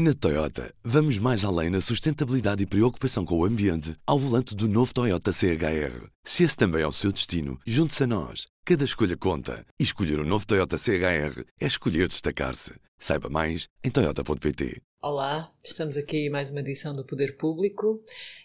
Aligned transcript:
Na 0.00 0.14
Toyota, 0.14 0.72
vamos 0.84 1.18
mais 1.18 1.44
além 1.44 1.70
na 1.70 1.80
sustentabilidade 1.80 2.62
e 2.62 2.66
preocupação 2.66 3.24
com 3.24 3.36
o 3.36 3.44
ambiente 3.44 3.96
ao 4.06 4.16
volante 4.16 4.54
do 4.54 4.68
novo 4.68 4.94
Toyota 4.94 5.32
CHR. 5.32 6.06
Se 6.22 6.44
esse 6.44 6.56
também 6.56 6.82
é 6.82 6.86
o 6.86 6.92
seu 6.92 7.10
destino, 7.10 7.58
junte-se 7.66 8.04
a 8.04 8.06
nós. 8.06 8.46
Cada 8.64 8.84
escolha 8.84 9.16
conta. 9.16 9.66
E 9.76 9.82
escolher 9.82 10.20
o 10.20 10.22
um 10.22 10.24
novo 10.24 10.46
Toyota 10.46 10.78
CHR 10.78 11.42
é 11.60 11.66
escolher 11.66 12.06
destacar-se. 12.06 12.74
Saiba 12.96 13.28
mais 13.28 13.66
em 13.82 13.90
Toyota.pt. 13.90 14.80
Olá, 15.02 15.50
estamos 15.64 15.96
aqui 15.96 16.30
mais 16.30 16.48
uma 16.48 16.60
edição 16.60 16.94
do 16.94 17.04
Poder 17.04 17.36
Público. 17.36 18.00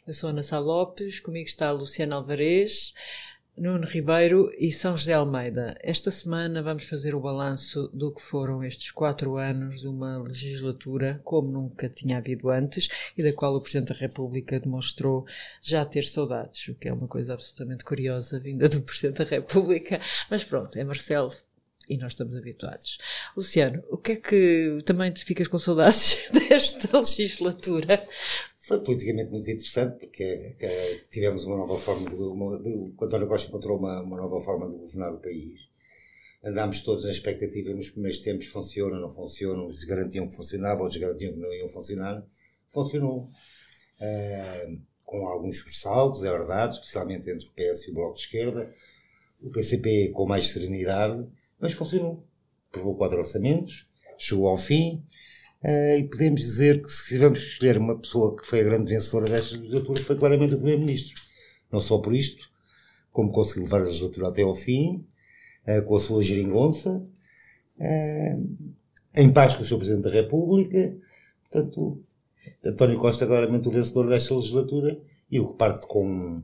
Eu 0.07 0.13
sou 0.13 0.31
Ana 0.31 0.41
Sá 0.41 0.57
Lopes, 0.57 1.19
comigo 1.19 1.47
está 1.47 1.67
a 1.67 1.71
Luciana 1.71 2.15
Alvarez. 2.15 2.95
Nuno 3.55 3.85
Ribeiro 3.85 4.51
e 4.57 4.71
São 4.71 4.97
José 4.97 5.13
Almeida. 5.13 5.77
Esta 5.81 6.09
semana 6.09 6.63
vamos 6.63 6.85
fazer 6.85 7.13
o 7.13 7.19
balanço 7.19 7.87
do 7.93 8.11
que 8.11 8.19
foram 8.19 8.63
estes 8.63 8.89
quatro 8.89 9.37
anos 9.37 9.81
de 9.81 9.87
uma 9.87 10.17
legislatura 10.17 11.21
como 11.23 11.51
nunca 11.51 11.87
tinha 11.87 12.17
havido 12.17 12.49
antes 12.49 12.89
e 13.15 13.21
da 13.21 13.31
qual 13.31 13.53
o 13.53 13.61
Presidente 13.61 13.93
da 13.93 13.99
República 13.99 14.59
demonstrou 14.59 15.27
já 15.61 15.85
ter 15.85 16.03
saudades, 16.03 16.67
o 16.67 16.73
que 16.73 16.87
é 16.87 16.93
uma 16.93 17.07
coisa 17.07 17.33
absolutamente 17.33 17.85
curiosa 17.85 18.39
vinda 18.39 18.67
do 18.67 18.81
Presidente 18.81 19.19
da 19.19 19.29
República. 19.29 19.99
Mas 20.31 20.43
pronto, 20.43 20.75
é 20.75 20.83
Marcelo 20.83 21.29
e 21.87 21.97
nós 21.97 22.13
estamos 22.13 22.35
habituados. 22.35 22.97
Luciano, 23.35 23.83
o 23.89 23.97
que 23.97 24.13
é 24.13 24.15
que 24.15 24.81
também 24.85 25.11
te 25.11 25.23
ficas 25.23 25.47
com 25.47 25.59
saudades 25.59 26.17
desta 26.33 26.97
legislatura? 26.97 28.07
Foi 28.65 28.79
politicamente 28.79 29.29
muito 29.29 29.51
interessante 29.51 29.99
porque 29.99 30.55
é, 30.61 31.01
tivemos 31.09 31.43
uma 31.43 31.57
nova 31.57 31.77
forma 31.77 32.09
de, 32.09 32.15
uma, 32.15 32.57
de, 32.57 32.69
o 32.69 32.95
António 33.01 33.27
Costa 33.27 33.49
encontrou 33.49 33.77
uma, 33.77 34.01
uma 34.01 34.15
nova 34.15 34.39
forma 34.39 34.69
de 34.69 34.77
governar 34.77 35.13
o 35.13 35.19
país. 35.19 35.69
Andámos 36.41 36.81
todos 36.81 37.03
na 37.03 37.11
expectativa 37.11 37.73
nos 37.73 37.89
primeiros 37.89 38.19
tempos, 38.19 38.47
funciona, 38.47 38.97
não 38.97 39.09
funciona, 39.09 39.61
uns 39.61 39.83
garantiam 39.83 40.29
que 40.29 40.35
funcionava, 40.35 40.81
outros 40.81 40.97
garantiam 40.97 41.33
que 41.33 41.39
não 41.39 41.53
iam 41.53 41.67
funcionar. 41.67 42.25
Funcionou. 42.69 43.27
Uh, 43.99 44.81
com 45.03 45.27
alguns 45.27 45.61
ressaltos, 45.61 46.23
é 46.23 46.31
verdade, 46.31 46.75
especialmente 46.75 47.29
entre 47.29 47.45
o 47.45 47.51
PS 47.51 47.87
e 47.87 47.91
o 47.91 47.93
Bloco 47.93 48.15
de 48.15 48.21
Esquerda. 48.21 48.73
O 49.41 49.49
PCP 49.49 50.11
com 50.13 50.25
mais 50.25 50.47
serenidade, 50.47 51.27
mas 51.59 51.73
funcionou. 51.73 52.25
Provou 52.71 52.95
quatro 52.95 53.19
orçamentos, 53.19 53.91
chegou 54.17 54.47
ao 54.47 54.57
fim, 54.57 55.05
Uh, 55.63 55.97
e 55.97 56.03
podemos 56.03 56.41
dizer 56.41 56.81
que 56.81 56.89
se 56.89 57.07
tivermos 57.07 57.39
que 57.39 57.51
escolher 57.51 57.77
uma 57.77 57.97
pessoa 57.97 58.35
que 58.35 58.45
foi 58.45 58.59
a 58.59 58.63
grande 58.63 58.93
vencedora 58.93 59.31
desta 59.31 59.55
legislatura 59.55 60.01
foi 60.01 60.15
claramente 60.17 60.55
o 60.55 60.57
Primeiro-Ministro. 60.57 61.21
Não 61.71 61.79
só 61.79 61.99
por 61.99 62.13
isto, 62.13 62.49
como 63.11 63.31
conseguiu 63.31 63.63
levar 63.63 63.81
a 63.81 63.85
legislatura 63.85 64.27
até 64.27 64.41
ao 64.41 64.53
fim, 64.53 65.05
uh, 65.67 65.81
com 65.85 65.95
a 65.95 65.99
sua 65.99 66.21
geringonça, 66.21 67.01
uh, 67.79 68.69
em 69.15 69.31
paz 69.31 69.55
com 69.55 69.63
o 69.63 69.65
Sr. 69.65 69.77
Presidente 69.77 70.03
da 70.03 70.11
República. 70.11 70.97
Portanto, 71.49 72.03
António 72.65 72.99
Costa 72.99 73.23
é 73.23 73.27
claramente 73.27 73.67
o 73.67 73.71
vencedor 73.71 74.09
desta 74.09 74.35
legislatura 74.35 74.99
e 75.31 75.39
o 75.39 75.47
que 75.49 75.57
parte 75.57 75.87
com 75.87 76.43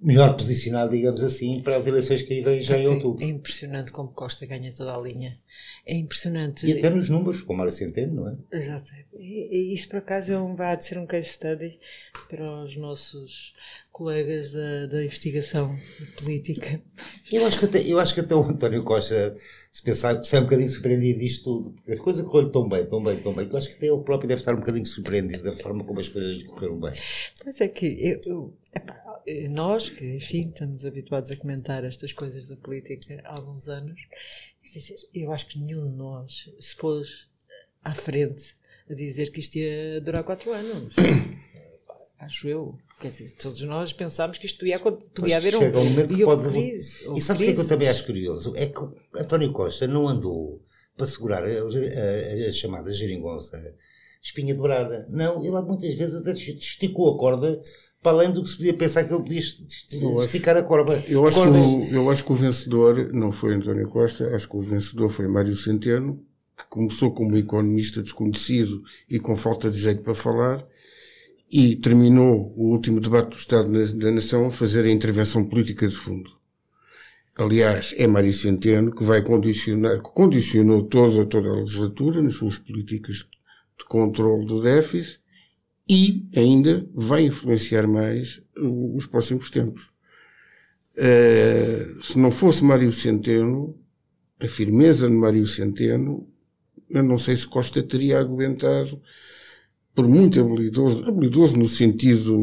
melhor 0.00 0.36
posicionado, 0.36 0.92
digamos 0.92 1.22
assim, 1.22 1.60
para 1.60 1.76
as 1.76 1.86
eleições 1.86 2.22
que 2.22 2.34
aí 2.34 2.40
vêm 2.40 2.60
já 2.60 2.78
em 2.78 2.86
outubro. 2.86 3.22
É 3.22 3.26
impressionante 3.26 3.90
como 3.90 4.10
Costa 4.10 4.46
ganha 4.46 4.72
toda 4.72 4.94
a 4.94 5.00
linha. 5.00 5.38
É 5.84 5.94
impressionante. 5.94 6.66
E 6.66 6.78
até 6.78 6.90
nos 6.90 7.08
números, 7.08 7.42
como 7.42 7.62
era 7.62 7.70
Centeno, 7.70 8.14
não 8.14 8.28
é? 8.28 8.36
Exato. 8.56 8.88
E, 9.14 9.74
isso, 9.74 9.88
por 9.88 9.98
acaso, 9.98 10.32
é 10.32 10.38
um, 10.38 10.54
vai 10.54 10.76
de 10.76 10.84
ser 10.84 10.98
um 10.98 11.06
case 11.06 11.28
study 11.28 11.78
para 12.28 12.62
os 12.62 12.76
nossos 12.76 13.54
colegas 13.98 14.52
da, 14.52 14.86
da 14.86 15.04
investigação 15.04 15.76
política. 16.16 16.80
Eu 17.32 17.44
acho, 17.44 17.58
que 17.58 17.64
até, 17.64 17.80
eu 17.80 17.98
acho 17.98 18.14
que 18.14 18.20
até 18.20 18.32
o 18.32 18.42
António 18.44 18.84
Costa, 18.84 19.34
se 19.72 19.82
pensar, 19.82 20.22
se 20.22 20.36
é 20.36 20.38
um 20.38 20.44
bocadinho 20.44 20.70
surpreendido 20.70 21.18
disto 21.18 21.42
tudo, 21.44 21.92
as 21.92 21.98
coisas 21.98 22.24
correram 22.24 22.52
tão 22.52 22.68
bem, 22.68 22.86
tão 22.86 23.02
bem, 23.02 23.20
tão 23.20 23.34
bem, 23.34 23.48
que 23.48 23.52
eu 23.52 23.58
acho 23.58 23.68
que 23.68 23.74
até 23.74 23.86
ele 23.88 24.04
próprio 24.04 24.28
deve 24.28 24.40
estar 24.40 24.54
um 24.54 24.60
bocadinho 24.60 24.86
surpreendido 24.86 25.42
da 25.42 25.52
forma 25.52 25.84
como 25.84 25.98
as 25.98 26.08
coisas 26.08 26.44
correram 26.44 26.78
bem. 26.78 26.92
Pois 27.42 27.60
é 27.60 27.66
que 27.66 28.20
eu, 28.24 28.54
eu 29.26 29.50
nós, 29.50 29.90
que 29.90 30.14
enfim 30.14 30.48
estamos 30.48 30.86
habituados 30.86 31.32
a 31.32 31.36
comentar 31.36 31.84
estas 31.84 32.12
coisas 32.12 32.46
da 32.46 32.56
política 32.56 33.20
há 33.24 33.32
alguns 33.36 33.68
anos, 33.68 34.00
dizer, 34.62 34.96
eu 35.12 35.32
acho 35.32 35.48
que 35.48 35.58
nenhum 35.58 35.90
de 35.90 35.96
nós 35.96 36.48
se 36.60 36.76
pôs 36.76 37.28
à 37.82 37.94
frente 37.94 38.54
a 38.88 38.94
dizer 38.94 39.32
que 39.32 39.40
isto 39.40 39.56
ia 39.56 40.00
durar 40.00 40.22
quatro 40.22 40.52
anos. 40.52 40.94
Acho 42.18 42.48
eu. 42.48 42.74
Quer 43.00 43.10
dizer, 43.10 43.30
todos 43.32 43.60
nós 43.62 43.92
pensámos 43.92 44.38
que 44.38 44.46
isto 44.46 44.58
podia, 44.58 44.78
podia 44.78 45.36
haver 45.36 45.56
um, 45.56 45.60
um 45.60 45.84
momento 45.84 46.14
que 46.14 46.24
pode... 46.24 46.48
crise. 46.50 47.08
E 47.14 47.22
sabe 47.22 47.42
o 47.42 47.44
que 47.46 47.50
é 47.50 47.54
que 47.54 47.60
eu 47.60 47.68
também 47.68 47.88
acho 47.88 48.04
curioso? 48.04 48.52
É 48.56 48.66
que 48.66 48.80
António 49.16 49.52
Costa 49.52 49.86
não 49.86 50.08
andou 50.08 50.62
para 50.96 51.06
segurar 51.06 51.44
a, 51.44 51.46
a, 51.46 52.48
a 52.48 52.52
chamada 52.52 52.92
geringonça 52.92 53.56
espinha 54.22 54.54
dobrada. 54.54 55.06
Não, 55.10 55.44
ele 55.44 55.60
muitas 55.62 55.94
vezes 55.94 56.26
esticou 56.26 57.14
a 57.14 57.18
corda 57.18 57.60
para 58.02 58.12
além 58.12 58.30
do 58.30 58.42
que 58.42 58.48
se 58.48 58.56
podia 58.56 58.74
pensar 58.74 59.04
que 59.04 59.12
ele 59.12 59.22
podia 59.22 59.40
esticar 59.40 60.56
a 60.56 60.62
corda. 60.62 61.02
Eu 61.08 61.26
acho, 61.26 61.42
que 61.42 61.48
o, 61.48 61.94
eu 61.94 62.10
acho 62.10 62.24
que 62.24 62.32
o 62.32 62.36
vencedor 62.36 63.12
não 63.12 63.32
foi 63.32 63.54
António 63.54 63.88
Costa, 63.88 64.34
acho 64.34 64.48
que 64.48 64.56
o 64.56 64.60
vencedor 64.60 65.10
foi 65.10 65.26
Mário 65.26 65.56
Centeno, 65.56 66.24
que 66.56 66.64
começou 66.68 67.12
como 67.12 67.36
economista 67.36 68.02
desconhecido 68.02 68.82
e 69.08 69.18
com 69.18 69.36
falta 69.36 69.70
de 69.70 69.78
jeito 69.78 70.02
para 70.02 70.14
falar, 70.14 70.64
e 71.50 71.76
terminou 71.76 72.52
o 72.56 72.72
último 72.72 73.00
debate 73.00 73.30
do 73.30 73.36
Estado 73.36 73.94
da 73.94 74.10
Nação 74.10 74.46
a 74.46 74.50
fazer 74.50 74.84
a 74.84 74.90
intervenção 74.90 75.44
política 75.44 75.88
de 75.88 75.94
fundo. 75.94 76.30
Aliás, 77.36 77.94
é 77.96 78.06
Mário 78.06 78.32
Centeno 78.32 78.92
que 78.94 79.04
vai 79.04 79.22
condicionar, 79.22 80.02
que 80.02 80.12
condicionou 80.12 80.82
toda, 80.82 81.24
toda 81.24 81.48
a 81.48 81.56
legislatura 81.60 82.20
nas 82.20 82.34
suas 82.34 82.58
políticas 82.58 83.28
de 83.78 83.84
controle 83.86 84.44
do 84.44 84.60
déficit 84.60 85.20
e 85.88 86.26
ainda 86.36 86.86
vai 86.92 87.22
influenciar 87.22 87.86
mais 87.86 88.42
os 88.56 89.06
próximos 89.06 89.50
tempos. 89.50 89.90
Uh, 90.96 92.02
se 92.02 92.18
não 92.18 92.32
fosse 92.32 92.64
Mário 92.64 92.92
Centeno, 92.92 93.78
a 94.40 94.48
firmeza 94.48 95.08
de 95.08 95.14
Mário 95.14 95.46
Centeno, 95.46 96.28
eu 96.90 97.04
não 97.04 97.18
sei 97.18 97.36
se 97.36 97.46
Costa 97.46 97.82
teria 97.82 98.18
aguentado, 98.18 99.00
por 99.98 100.06
muito 100.06 100.40
habilidoso, 100.40 101.04
habilidoso 101.08 101.56
no 101.56 101.68
sentido 101.68 102.38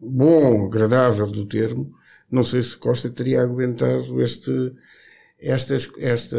bom, 0.00 0.66
agradável 0.66 1.30
do 1.30 1.46
termo, 1.46 1.92
não 2.28 2.42
sei 2.42 2.60
se 2.60 2.76
Costa 2.76 3.08
teria 3.08 3.40
aguentado 3.40 4.20
este, 4.20 4.72
estas, 5.38 5.88
esta, 5.96 6.36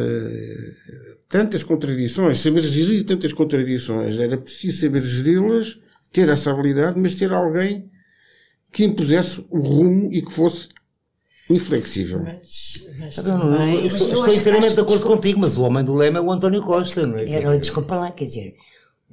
tantas 1.29 1.63
contradições, 1.63 2.41
saber 2.41 2.59
gerir 2.59 3.05
tantas 3.05 3.31
contradições. 3.31 4.19
Era 4.19 4.37
preciso 4.37 4.81
saber 4.81 4.99
geri-las, 4.99 5.79
ter 6.11 6.27
essa 6.27 6.51
habilidade, 6.51 6.99
mas 6.99 7.15
ter 7.15 7.31
alguém 7.31 7.89
que 8.73 8.83
impusesse 8.83 9.45
o 9.49 9.59
rumo 9.59 10.11
e 10.11 10.21
que 10.21 10.33
fosse 10.33 10.67
inflexível. 11.49 12.21
Mas, 12.21 12.85
mas 12.99 13.15
não, 13.19 13.37
não, 13.37 13.51
não, 13.51 13.73
eu 13.75 13.87
estou, 13.87 14.09
estou 14.09 14.33
inteiramente 14.33 14.73
de 14.73 14.81
acordo 14.81 15.05
contigo, 15.05 15.39
mas 15.39 15.57
o 15.57 15.63
homem 15.63 15.85
do 15.85 15.93
lema 15.93 16.19
é 16.19 16.21
o 16.21 16.29
António 16.29 16.61
Costa, 16.61 17.07
não 17.07 17.17
é? 17.17 17.31
Era, 17.31 17.57
desculpa 17.57 17.95
lá, 17.95 18.11
quer 18.11 18.25
dizer, 18.25 18.55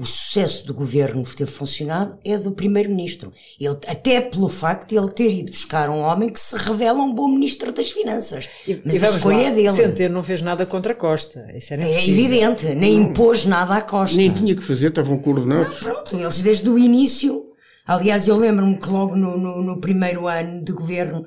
o 0.03 0.07
sucesso 0.07 0.67
do 0.67 0.75
governo 0.75 1.23
ter 1.23 1.47
funcionado 1.47 2.19
é 2.25 2.37
do 2.37 2.51
primeiro-ministro. 2.51 3.33
Ele, 3.59 3.79
até 3.87 4.21
pelo 4.21 4.49
facto 4.49 4.89
de 4.89 4.97
ele 4.97 5.09
ter 5.11 5.33
ido 5.33 5.53
buscar 5.53 5.89
um 5.89 6.01
homem 6.01 6.29
que 6.29 6.41
se 6.41 6.57
revela 6.57 6.99
um 6.99 7.15
bom 7.15 7.29
ministro 7.29 7.71
das 7.71 7.89
finanças. 7.89 8.49
E, 8.67 8.83
Mas 8.85 9.01
e 9.01 9.07
a 9.07 9.11
escolha 9.11 9.37
lá, 9.37 9.43
é 9.45 9.51
dele. 9.53 9.71
Centeno 9.71 10.15
não 10.15 10.23
fez 10.25 10.43
nada 10.43 10.67
contra 10.67 10.93
Costa. 10.93 11.47
Isso 11.55 11.73
era 11.73 11.85
é 11.85 12.09
evidente, 12.09 12.67
nem 12.75 12.97
impôs 12.97 13.45
nada 13.45 13.77
à 13.77 13.81
Costa. 13.81 14.17
Nem 14.17 14.33
tinha 14.33 14.57
que 14.57 14.63
fazer, 14.63 14.89
estavam 14.89 15.19
coordenados. 15.19 15.81
Não, 15.83 15.93
pronto, 15.93 16.17
eles 16.17 16.41
desde 16.41 16.69
o 16.69 16.77
início. 16.77 17.47
Aliás, 17.87 18.27
eu 18.27 18.37
lembro-me 18.37 18.77
que 18.77 18.91
logo 18.91 19.15
no, 19.15 19.39
no, 19.39 19.63
no 19.63 19.81
primeiro 19.81 20.27
ano 20.27 20.65
de 20.65 20.73
governo, 20.73 21.25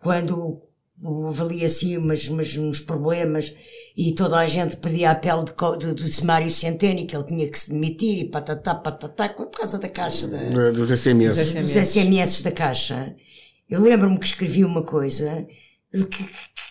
quando 0.00 0.60
houve 1.02 1.42
ali 1.42 1.64
assim 1.64 1.96
umas, 1.96 2.26
umas, 2.28 2.56
uns 2.56 2.80
problemas 2.80 3.54
e 3.96 4.14
toda 4.14 4.38
a 4.38 4.46
gente 4.46 4.76
pedia 4.76 5.10
a 5.10 5.14
pele 5.14 5.44
de, 5.44 5.94
de, 5.94 6.10
de 6.10 6.24
Mário 6.24 6.50
Centeno 6.50 7.06
que 7.06 7.14
ele 7.14 7.24
tinha 7.24 7.50
que 7.50 7.58
se 7.58 7.70
demitir 7.70 8.18
e 8.18 8.28
patatá, 8.28 8.74
patatá, 8.74 9.28
por 9.28 9.50
causa 9.50 9.78
da 9.78 9.88
caixa 9.88 10.26
da, 10.28 10.70
dos 10.70 10.88
SMS. 10.88 11.54
Dos 11.54 11.70
SMS 11.70 12.42
da 12.42 12.52
caixa. 12.52 13.14
Eu 13.68 13.80
lembro-me 13.80 14.18
que 14.18 14.26
escrevi 14.26 14.64
uma 14.64 14.82
coisa 14.82 15.46
que, 15.92 16.24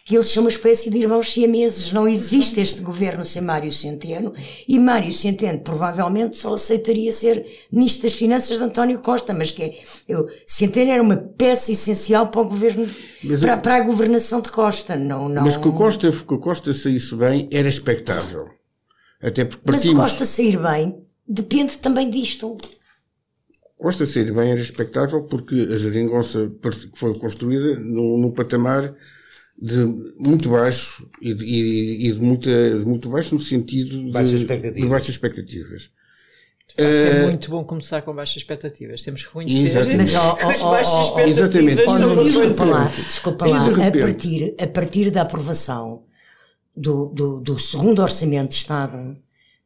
que 0.05 0.15
eles 0.15 0.27
são 0.27 0.43
uma 0.43 0.49
espécie 0.49 0.91
de 0.91 0.99
irmãos 0.99 1.33
siameses. 1.33 1.91
Não 1.91 2.07
existe 2.07 2.61
este 2.61 2.79
governo 2.81 3.25
sem 3.25 3.41
Mário 3.41 3.71
Centeno 3.71 4.35
e 4.67 4.77
Mário 4.77 5.11
Centeno 5.11 5.59
provavelmente 5.61 6.37
só 6.37 6.53
aceitaria 6.53 7.11
ser 7.11 7.43
Ministro 7.71 8.03
das 8.03 8.13
Finanças 8.13 8.59
de 8.59 8.63
António 8.63 9.01
Costa, 9.01 9.33
mas 9.33 9.49
que 9.49 9.63
é, 9.63 9.79
eu, 10.07 10.27
Centeno 10.45 10.91
era 10.91 11.01
uma 11.01 11.17
peça 11.17 11.71
essencial 11.71 12.27
para 12.27 12.41
o 12.41 12.45
governo, 12.45 12.87
para, 13.41 13.51
é, 13.51 13.57
para, 13.57 13.75
a 13.77 13.81
governação 13.81 14.41
de 14.41 14.51
Costa. 14.51 14.95
Não, 14.95 15.27
não... 15.27 15.43
Mas 15.43 15.57
que 15.57 15.67
o 15.67 15.73
Costa, 15.73 16.11
que 16.11 16.33
o 16.35 16.39
Costa 16.39 16.71
saísse 16.71 17.15
bem 17.15 17.49
era 17.51 17.67
expectável. 17.67 18.45
Até 19.19 19.43
porque 19.43 19.63
partimos... 19.65 19.97
Mas 19.97 20.11
o 20.11 20.17
Costa 20.17 20.25
sair 20.25 20.59
bem 20.59 21.03
depende 21.27 21.79
também 21.79 22.11
disto. 22.11 22.55
Costa 23.75 24.05
sair 24.05 24.31
bem 24.31 24.51
era 24.51 24.59
expectável 24.59 25.23
porque 25.23 25.67
a 25.73 25.77
geringonça 25.77 26.51
foi 26.93 27.17
construída 27.17 27.79
num, 27.79 28.19
num 28.19 28.31
patamar 28.31 28.93
de 29.57 29.85
muito 30.17 30.49
baixo 30.49 31.09
e 31.21 31.33
de, 31.33 31.45
e, 31.45 32.07
e 32.07 32.11
de, 32.11 32.19
muita, 32.19 32.79
de 32.79 32.85
muito 32.85 33.09
baixo 33.09 33.35
no 33.35 33.41
sentido 33.41 34.05
de, 34.05 34.11
baixas 34.11 34.33
expectativas. 34.33 34.81
de 34.81 34.87
baixas 34.87 35.09
expectativas. 35.09 35.89
É 36.77 37.23
muito 37.23 37.49
bom 37.49 37.63
começar 37.63 38.01
com 38.01 38.13
baixas 38.13 38.37
expectativas. 38.37 39.01
Temos 39.01 39.21
que 39.21 39.27
reconhecer 39.27 39.77
Exatamente. 39.77 40.13
Mas, 40.13 40.43
as 40.43 40.61
baixas 40.61 41.07
expectativas 41.07 41.77
exatamente. 41.77 42.03
uma 42.03 42.23
desculpa 42.23 42.65
lá, 42.65 42.85
desculpa 43.07 43.45
lá. 43.45 43.65
A 43.87 43.91
partir, 43.91 44.55
a 44.59 44.67
partir 44.67 45.11
da 45.11 45.21
aprovação 45.21 46.03
do, 46.75 47.07
do, 47.09 47.39
do 47.39 47.59
segundo 47.59 48.01
Orçamento 48.01 48.49
de 48.49 48.55
Estado, 48.55 49.17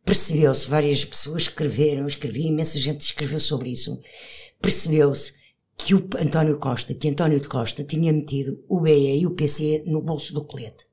percebeu-se, 0.06 0.68
várias 0.68 1.04
pessoas 1.04 1.44
escreveram, 1.44 2.08
escrevi, 2.08 2.48
imensa 2.48 2.80
gente 2.80 3.02
escreveu 3.02 3.40
sobre 3.40 3.72
isso, 3.72 4.00
percebeu-se 4.62 5.39
que 5.86 5.96
o 5.96 6.08
António 6.20 6.60
Costa, 6.60 6.94
que 6.94 7.10
António 7.10 7.40
de 7.40 7.48
Costa 7.48 7.84
tinha 7.84 8.14
metido 8.14 8.64
o 8.68 8.81
BE 8.81 9.20
e 9.22 9.26
o 9.26 9.36
PC 9.36 9.84
no 9.88 10.02
bolso 10.02 10.34
do 10.34 10.46
colete. 10.46 10.89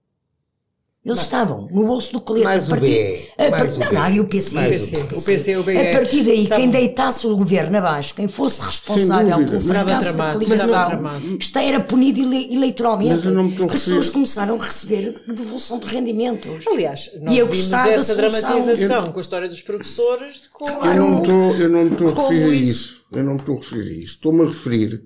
Eles 1.06 1.20
estavam 1.20 1.68
no 1.70 1.84
bolso 1.86 2.12
do 2.12 2.20
colete. 2.20 2.44
Mais 2.44 2.64
a 2.64 2.66
o 2.66 2.70
partir, 2.70 2.86
BE, 2.86 3.44
a 3.46 3.50
partir, 3.50 3.76
o 3.76 3.78
não, 3.94 4.06
BE, 4.10 4.16
e 4.16 4.20
o 4.20 4.24
PC. 4.28 4.56
o. 4.56 5.18
O 5.18 5.22
PC 5.22 5.56
o 5.56 5.62
BE. 5.62 5.76
A 5.78 5.92
partir 5.92 6.24
daí, 6.24 6.42
Estavam- 6.42 6.64
quem 6.64 6.70
deitasse 6.72 7.26
o 7.28 7.36
governo 7.36 7.78
abaixo, 7.78 8.12
quem 8.12 8.26
fosse 8.26 8.60
responsável 8.60 9.36
pelo 9.44 9.52
Mas 9.52 9.64
fracasso 9.66 10.16
da 10.16 10.32
coligação, 10.32 11.20
isto 11.38 11.58
era 11.60 11.78
punido 11.78 12.20
ele- 12.20 12.52
eleitoralmente. 12.52 13.14
Mas 13.14 13.24
eu 13.24 13.30
não 13.34 13.44
me 13.44 13.50
estou 13.52 13.70
a 13.70 13.72
As 13.72 13.84
pessoas 13.84 14.08
começaram 14.10 14.60
a 14.60 14.64
receber 14.64 15.14
devolução 15.28 15.78
de 15.78 15.86
rendimentos. 15.86 16.66
Aliás, 16.66 17.10
nós 17.22 17.34
E 17.34 17.38
eu 17.38 17.46
vimos 17.46 17.72
essa 17.72 18.14
dramatização 18.16 19.12
com 19.12 19.18
a 19.18 19.22
história 19.22 19.48
dos 19.48 19.62
professores 19.62 20.40
de 20.42 20.48
como 20.48 20.70
Eu 20.84 20.94
não 20.96 21.10
me 21.10 21.22
estou, 21.22 21.54
eu 21.54 21.68
não 21.68 21.84
me 21.84 21.92
estou 21.92 22.08
a 22.08 22.22
referir 22.28 22.42
a 22.44 22.48
isso? 22.48 22.70
isso. 22.70 23.04
Eu 23.12 23.22
não 23.22 23.34
me 23.34 23.38
estou 23.38 23.54
a 23.54 23.58
referir 23.60 23.90
a 23.90 23.94
isso. 24.02 24.14
Estou-me 24.16 24.42
a 24.42 24.46
referir 24.46 25.02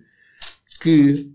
que, 0.81 1.29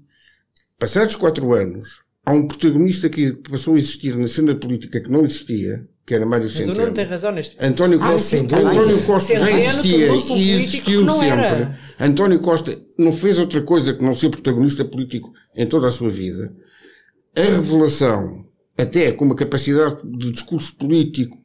passados 0.79 1.15
quatro 1.15 1.53
anos, 1.53 2.03
há 2.25 2.31
um 2.33 2.47
protagonista 2.47 3.09
que 3.09 3.33
passou 3.49 3.75
a 3.75 3.77
existir 3.77 4.15
na 4.17 4.27
cena 4.27 4.55
política 4.55 4.99
que 5.01 5.09
não 5.11 5.23
existia, 5.23 5.87
que 6.05 6.13
era 6.13 6.25
Mário 6.25 6.45
Mas 6.45 6.53
o 6.53 6.57
Centeno. 6.57 6.81
Nuno 6.81 6.93
tem 6.93 7.05
razão 7.05 7.31
neste. 7.31 7.55
António 7.59 7.99
Ah, 8.01 8.11
Costa, 8.11 8.37
sim, 8.37 8.47
tá. 8.47 8.57
António 8.59 9.03
Costa 9.05 9.33
já 9.39 9.45
Centeno 9.47 9.59
existia 9.63 10.13
um 10.13 10.37
e 10.37 10.51
existiu 10.51 11.09
sempre. 11.09 11.27
era. 11.29 11.79
António 11.99 12.39
Costa 12.39 12.79
não 12.97 13.11
fez 13.13 13.39
outra 13.39 13.61
coisa 13.61 13.93
que 13.93 14.03
não 14.03 14.15
ser 14.15 14.29
protagonista 14.29 14.83
político 14.85 15.31
em 15.55 15.65
toda 15.65 15.87
a 15.87 15.91
sua 15.91 16.09
vida. 16.09 16.53
A 17.35 17.41
revelação, 17.41 18.45
até 18.77 19.11
com 19.11 19.25
uma 19.25 19.35
capacidade 19.35 19.97
de 20.17 20.31
discurso 20.31 20.75
político 20.75 21.37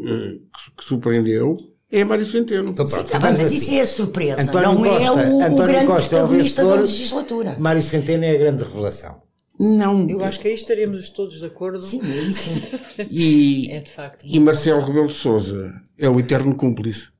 eh, 0.00 0.38
que, 0.76 0.84
surpreendeu, 0.84 1.56
é 1.92 2.04
Mário 2.04 2.26
Centeno. 2.26 2.70
Então, 2.70 2.86
Sim, 2.86 2.94
pronto, 2.96 3.08
tá 3.10 3.18
bem, 3.18 3.30
ficamos 3.36 3.40
mas 3.40 3.46
assim. 3.48 3.56
isso 3.56 3.74
é 3.74 3.80
a 3.80 3.86
surpresa. 3.86 4.42
António 4.42 4.74
não 4.74 4.86
é 4.86 4.98
Costa- 4.98 5.28
o, 5.28 5.38
o 5.38 5.42
António 5.42 5.64
grande 5.66 5.86
Costa 5.86 6.16
é 6.16 6.18
o 6.18 6.20
protagonista 6.26 6.64
da 6.64 6.74
legislatura. 6.76 7.56
Mário 7.58 7.82
Centeno 7.82 8.24
é 8.24 8.30
a 8.30 8.38
grande 8.38 8.62
revelação. 8.64 9.22
Não. 9.60 10.08
Eu 10.08 10.24
acho 10.24 10.40
que 10.40 10.48
aí 10.48 10.54
estaríamos 10.54 11.10
todos 11.10 11.38
de 11.38 11.44
acordo. 11.44 11.78
Sim, 11.80 12.00
é 12.02 12.22
isso. 12.22 12.48
E, 13.10 13.70
É 13.70 13.80
de 13.80 13.90
facto. 13.92 14.24
e 14.26 14.38
Marcelo 14.40 14.82
Rebelo 14.84 15.06
de 15.08 15.14
Souza 15.14 15.72
é 15.98 16.08
o 16.08 16.18
eterno 16.18 16.54
cúmplice. 16.56 17.10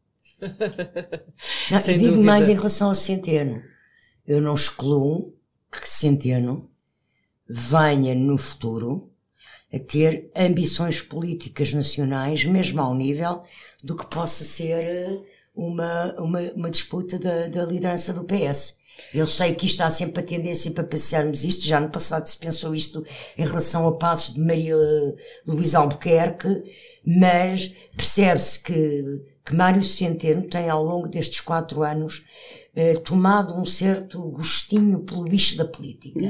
Não, 1.70 1.78
Sem 1.80 1.96
e 1.96 1.98
digo 1.98 2.10
dúvida. 2.12 2.26
mais 2.26 2.48
em 2.48 2.54
relação 2.54 2.88
ao 2.88 2.94
Centeno. 2.94 3.62
Eu 4.26 4.40
não 4.40 4.54
excluo 4.54 5.34
que 5.70 5.88
Centeno 5.88 6.70
venha 7.48 8.14
no 8.14 8.38
futuro 8.38 9.10
a 9.72 9.78
ter 9.78 10.30
ambições 10.36 11.00
políticas 11.02 11.72
nacionais, 11.72 12.44
mesmo 12.44 12.80
ao 12.80 12.94
nível 12.94 13.42
do 13.82 13.96
que 13.96 14.06
possa 14.06 14.44
ser 14.44 14.82
eh, 14.84 15.20
uma, 15.54 16.14
uma, 16.20 16.40
uma 16.54 16.70
disputa 16.70 17.18
da, 17.18 17.48
da 17.48 17.64
liderança 17.64 18.12
do 18.12 18.24
PS. 18.24 18.78
Eu 19.14 19.26
sei 19.26 19.54
que 19.54 19.66
isto 19.66 19.80
há 19.82 19.90
sempre 19.90 20.20
a 20.22 20.26
tendência 20.26 20.70
para 20.72 20.84
pensarmos 20.84 21.44
isto, 21.44 21.66
já 21.66 21.80
no 21.80 21.90
passado 21.90 22.26
se 22.26 22.38
pensou 22.38 22.74
isto 22.74 23.04
em 23.36 23.44
relação 23.46 23.86
a 23.88 23.96
passos 23.96 24.34
de 24.34 24.40
Maria 24.40 24.76
Luísa 25.46 25.78
Albuquerque, 25.78 26.48
mas 27.06 27.72
percebe-se 27.96 28.62
que, 28.62 29.22
que 29.44 29.54
Mário 29.54 29.82
Centeno 29.82 30.42
tem 30.44 30.68
ao 30.68 30.84
longo 30.84 31.08
destes 31.08 31.40
quatro 31.40 31.82
anos 31.82 32.24
eh, 32.76 32.94
tomado 33.04 33.54
um 33.58 33.64
certo 33.64 34.20
gostinho 34.30 35.00
pelo 35.00 35.24
bicho 35.24 35.56
da 35.56 35.64
política. 35.64 36.20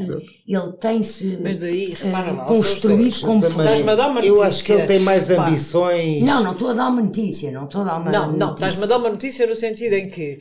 Ele 0.47 0.73
tem-se 0.81 1.39
Mas 1.43 1.59
daí, 1.59 1.93
repara 1.93 2.29
eh, 2.31 2.33
lá, 2.33 2.45
construído 2.47 3.21
como 3.21 3.41
Também- 3.43 3.59
Estás-me 3.61 3.91
a 3.91 3.95
dar 3.95 4.09
uma 4.09 4.21
eu 4.21 4.43
acho 4.43 4.65
que 4.65 4.73
ele 4.73 4.85
tem 4.87 5.01
mais 5.01 5.27
Pá. 5.29 5.47
ambições. 5.47 6.23
Não, 6.23 6.43
não 6.43 6.53
estou 6.53 6.69
a 6.71 6.73
dar 6.73 6.89
uma 6.89 7.03
notícia, 7.03 7.51
não 7.51 7.65
estou 7.65 7.83
a 7.83 7.85
dar 7.85 7.97
uma 7.99 8.11
Não, 8.11 8.27
não, 8.33 8.33
notícia. 8.33 8.55
estás-me 8.55 8.85
a 8.85 8.87
dar 8.87 8.97
uma 8.99 9.11
notícia 9.11 9.47
no 9.47 9.55
sentido 9.55 9.93
em 9.95 10.09
que, 10.09 10.39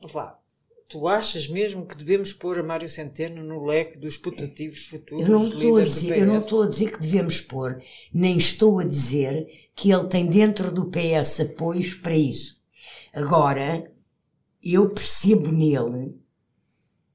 vamos 0.00 0.14
lá, 0.14 0.38
tu 0.92 1.08
achas 1.08 1.48
mesmo 1.48 1.86
que 1.86 1.96
devemos 1.96 2.32
pôr 2.32 2.58
a 2.58 2.62
Mário 2.62 2.88
Centeno 2.88 3.42
no 3.42 3.64
leque 3.64 3.98
dos 3.98 4.16
putativos 4.16 4.86
futuros 4.86 5.26
Eu 5.28 5.32
não, 5.34 5.46
estou 5.46 5.76
a 5.76 5.84
dizer, 5.84 6.18
eu 6.18 6.26
não 6.26 6.38
estou 6.38 6.62
a 6.62 6.66
dizer 6.68 6.92
que 6.92 7.00
devemos 7.00 7.40
pôr, 7.40 7.82
nem 8.12 8.36
estou 8.38 8.78
a 8.78 8.84
dizer 8.84 9.46
que 9.74 9.90
ele 9.92 10.06
tem 10.08 10.26
dentro 10.26 10.70
do 10.72 10.86
PS 10.90 11.40
apoios 11.40 11.94
para 11.94 12.16
isso. 12.16 12.60
Agora, 13.12 13.90
eu 14.62 14.90
percebo 14.90 15.48
nele 15.50 16.14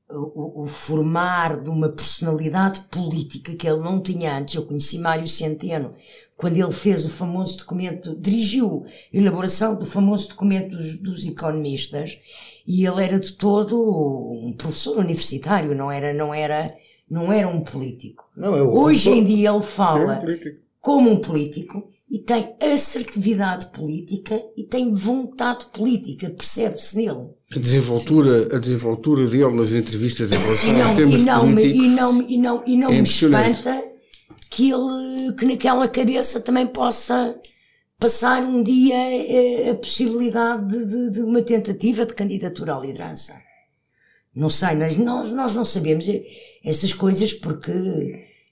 o, 0.09 0.61
o- 0.61 0.63
o 0.63 0.67
formar 0.67 1.61
de 1.61 1.69
uma 1.69 1.89
personalidade 1.89 2.81
política 2.89 3.55
que 3.55 3.67
ele 3.67 3.79
não 3.81 4.01
tinha 4.01 4.37
antes. 4.37 4.55
Eu 4.55 4.65
conheci 4.65 4.99
Mário 4.99 5.27
Centeno 5.27 5.95
quando 6.37 6.55
ele 6.57 6.71
fez 6.71 7.03
o 7.03 7.09
famoso 7.09 7.57
documento, 7.57 8.15
dirigiu 8.15 8.85
a 8.85 9.17
elaboração 9.17 9.75
do 9.77 9.85
famoso 9.85 10.29
documento 10.29 10.69
dos, 10.77 10.97
dos 10.97 11.25
economistas 11.25 12.17
e 12.67 12.85
ele 12.85 13.03
era 13.03 13.19
de 13.19 13.31
todo 13.33 13.75
um 13.79 14.53
professor 14.57 14.97
universitário, 14.97 15.73
não 15.73 15.89
era, 15.91 16.13
não 16.13 16.33
era, 16.33 16.71
não 17.09 17.31
era 17.31 17.47
um 17.47 17.61
político. 17.61 18.25
Não, 18.35 18.55
eu- 18.55 18.69
Hoje 18.73 19.09
em 19.09 19.23
dia 19.25 19.37
ele 19.37 19.45
É 19.47 19.51
um 19.53 19.61
fala 19.61 20.21
como 20.81 21.09
um 21.09 21.17
político 21.17 21.89
e 22.09 22.19
tem 22.19 22.55
assertividade 22.61 23.67
política 23.67 24.41
e 24.55 24.63
tem 24.63 24.93
vontade 24.93 25.65
política, 25.73 26.29
percebe-se 26.29 26.97
nele. 26.97 27.27
A 27.53 27.59
desenvoltura, 27.59 28.55
a 28.55 28.59
desenvoltura 28.59 29.27
dele 29.29 29.53
nas 29.53 29.71
entrevistas 29.71 30.31
em 30.31 30.35
E 30.35 30.37
relação 30.37 30.69
aos 30.69 30.77
não, 30.89 30.95
temas 30.95 31.21
e 31.21 31.23
não, 31.25 31.45
me, 31.47 31.53
políticos. 31.55 31.85
e 31.85 31.89
não, 31.95 32.21
e 32.29 32.37
não, 32.37 32.63
e 32.65 32.77
não 32.77 32.89
é 32.89 33.01
me 33.01 33.03
espanta 33.03 33.83
que 34.49 34.69
ele, 34.71 35.33
que 35.37 35.45
naquela 35.45 35.87
cabeça 35.87 36.39
também 36.41 36.65
possa 36.67 37.35
passar 37.99 38.43
um 38.45 38.61
dia 38.63 38.95
eh, 38.95 39.69
a, 39.71 39.75
possibilidade 39.75 40.67
de, 40.67 40.85
de- 40.85 41.09
de 41.11 41.19
uma 41.21 41.41
tentativa 41.41 42.05
de 42.05 42.13
candidatura 42.13 42.75
à 42.75 42.79
liderança. 42.79 43.33
Não 44.35 44.49
sei, 44.49 44.75
mas 44.75 44.97
nós, 44.97 45.31
nós 45.31 45.53
não 45.53 45.65
sabemos 45.65 46.07
eh, 46.07 46.23
essas 46.63 46.93
coisas 46.93 47.33
porque 47.33 47.71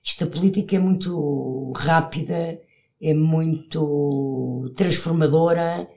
esta 0.06 0.26
política 0.26 0.76
é 0.76 0.80
muito 0.80 1.72
rápida, 1.76 2.60
é 3.02 3.14
muito 3.14 4.72
transformadora 4.76 5.88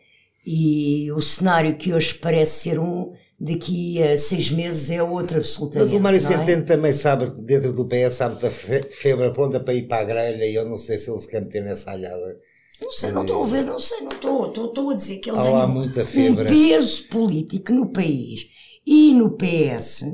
e 0.47 1.11
o 1.13 1.21
cenário 1.21 1.77
que 1.79 1.93
hoje 1.93 2.15
parece 2.15 2.61
ser 2.71 2.79
um, 2.79 3.13
daqui 3.39 4.03
a 4.03 4.17
seis 4.19 4.51
meses 4.51 4.91
é 4.91 5.03
outro 5.03 5.39
absolutamente. 5.39 5.91
Mas 5.91 5.99
o 5.99 6.01
Mário 6.03 6.17
é? 6.19 6.21
Centeno 6.21 6.65
também 6.67 6.93
sabe, 6.93 7.31
que 7.31 7.45
dentro 7.45 7.73
do 7.73 7.87
PS, 7.87 8.19
da 8.19 8.51
fe- 8.51 8.83
febre 8.91 9.31
pronta 9.33 9.61
para 9.61 9.75
ir 9.75 9.87
para 9.87 10.03
a 10.03 10.05
grelha 10.05 10.45
e 10.45 10.55
eu 10.55 10.69
não 10.69 10.77
sei 10.77 10.99
se 10.99 11.11
ele 11.11 11.21
se 11.21 11.29
quer 11.31 11.41
meter 11.43 11.63
nessa 11.63 11.91
alhada. 11.93 12.37
Não 12.81 12.93
sei, 12.93 13.11
não 13.13 13.23
estou 13.23 13.43
a 13.43 13.47
ver, 13.47 13.65
não 13.65 13.79
sei, 13.81 14.01
não 14.01 14.11
estou. 14.13 14.49
Estou, 14.49 14.67
estou 14.67 14.91
a 14.91 14.95
dizer 14.95 15.19
que 15.19 15.31
ele 15.31 15.37
lá 15.39 15.67
um- 15.67 15.83
um 15.83 16.45
peso 16.47 17.09
político 17.09 17.73
no 17.73 17.91
país 17.93 18.47
e 18.87 19.13
no 19.15 19.31
PS 19.37 20.05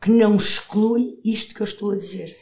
que 0.00 0.10
não 0.10 0.36
exclui 0.36 1.18
isto 1.24 1.54
que 1.54 1.60
eu 1.60 1.64
estou 1.64 1.90
a 1.92 1.96
dizer. 1.96 2.36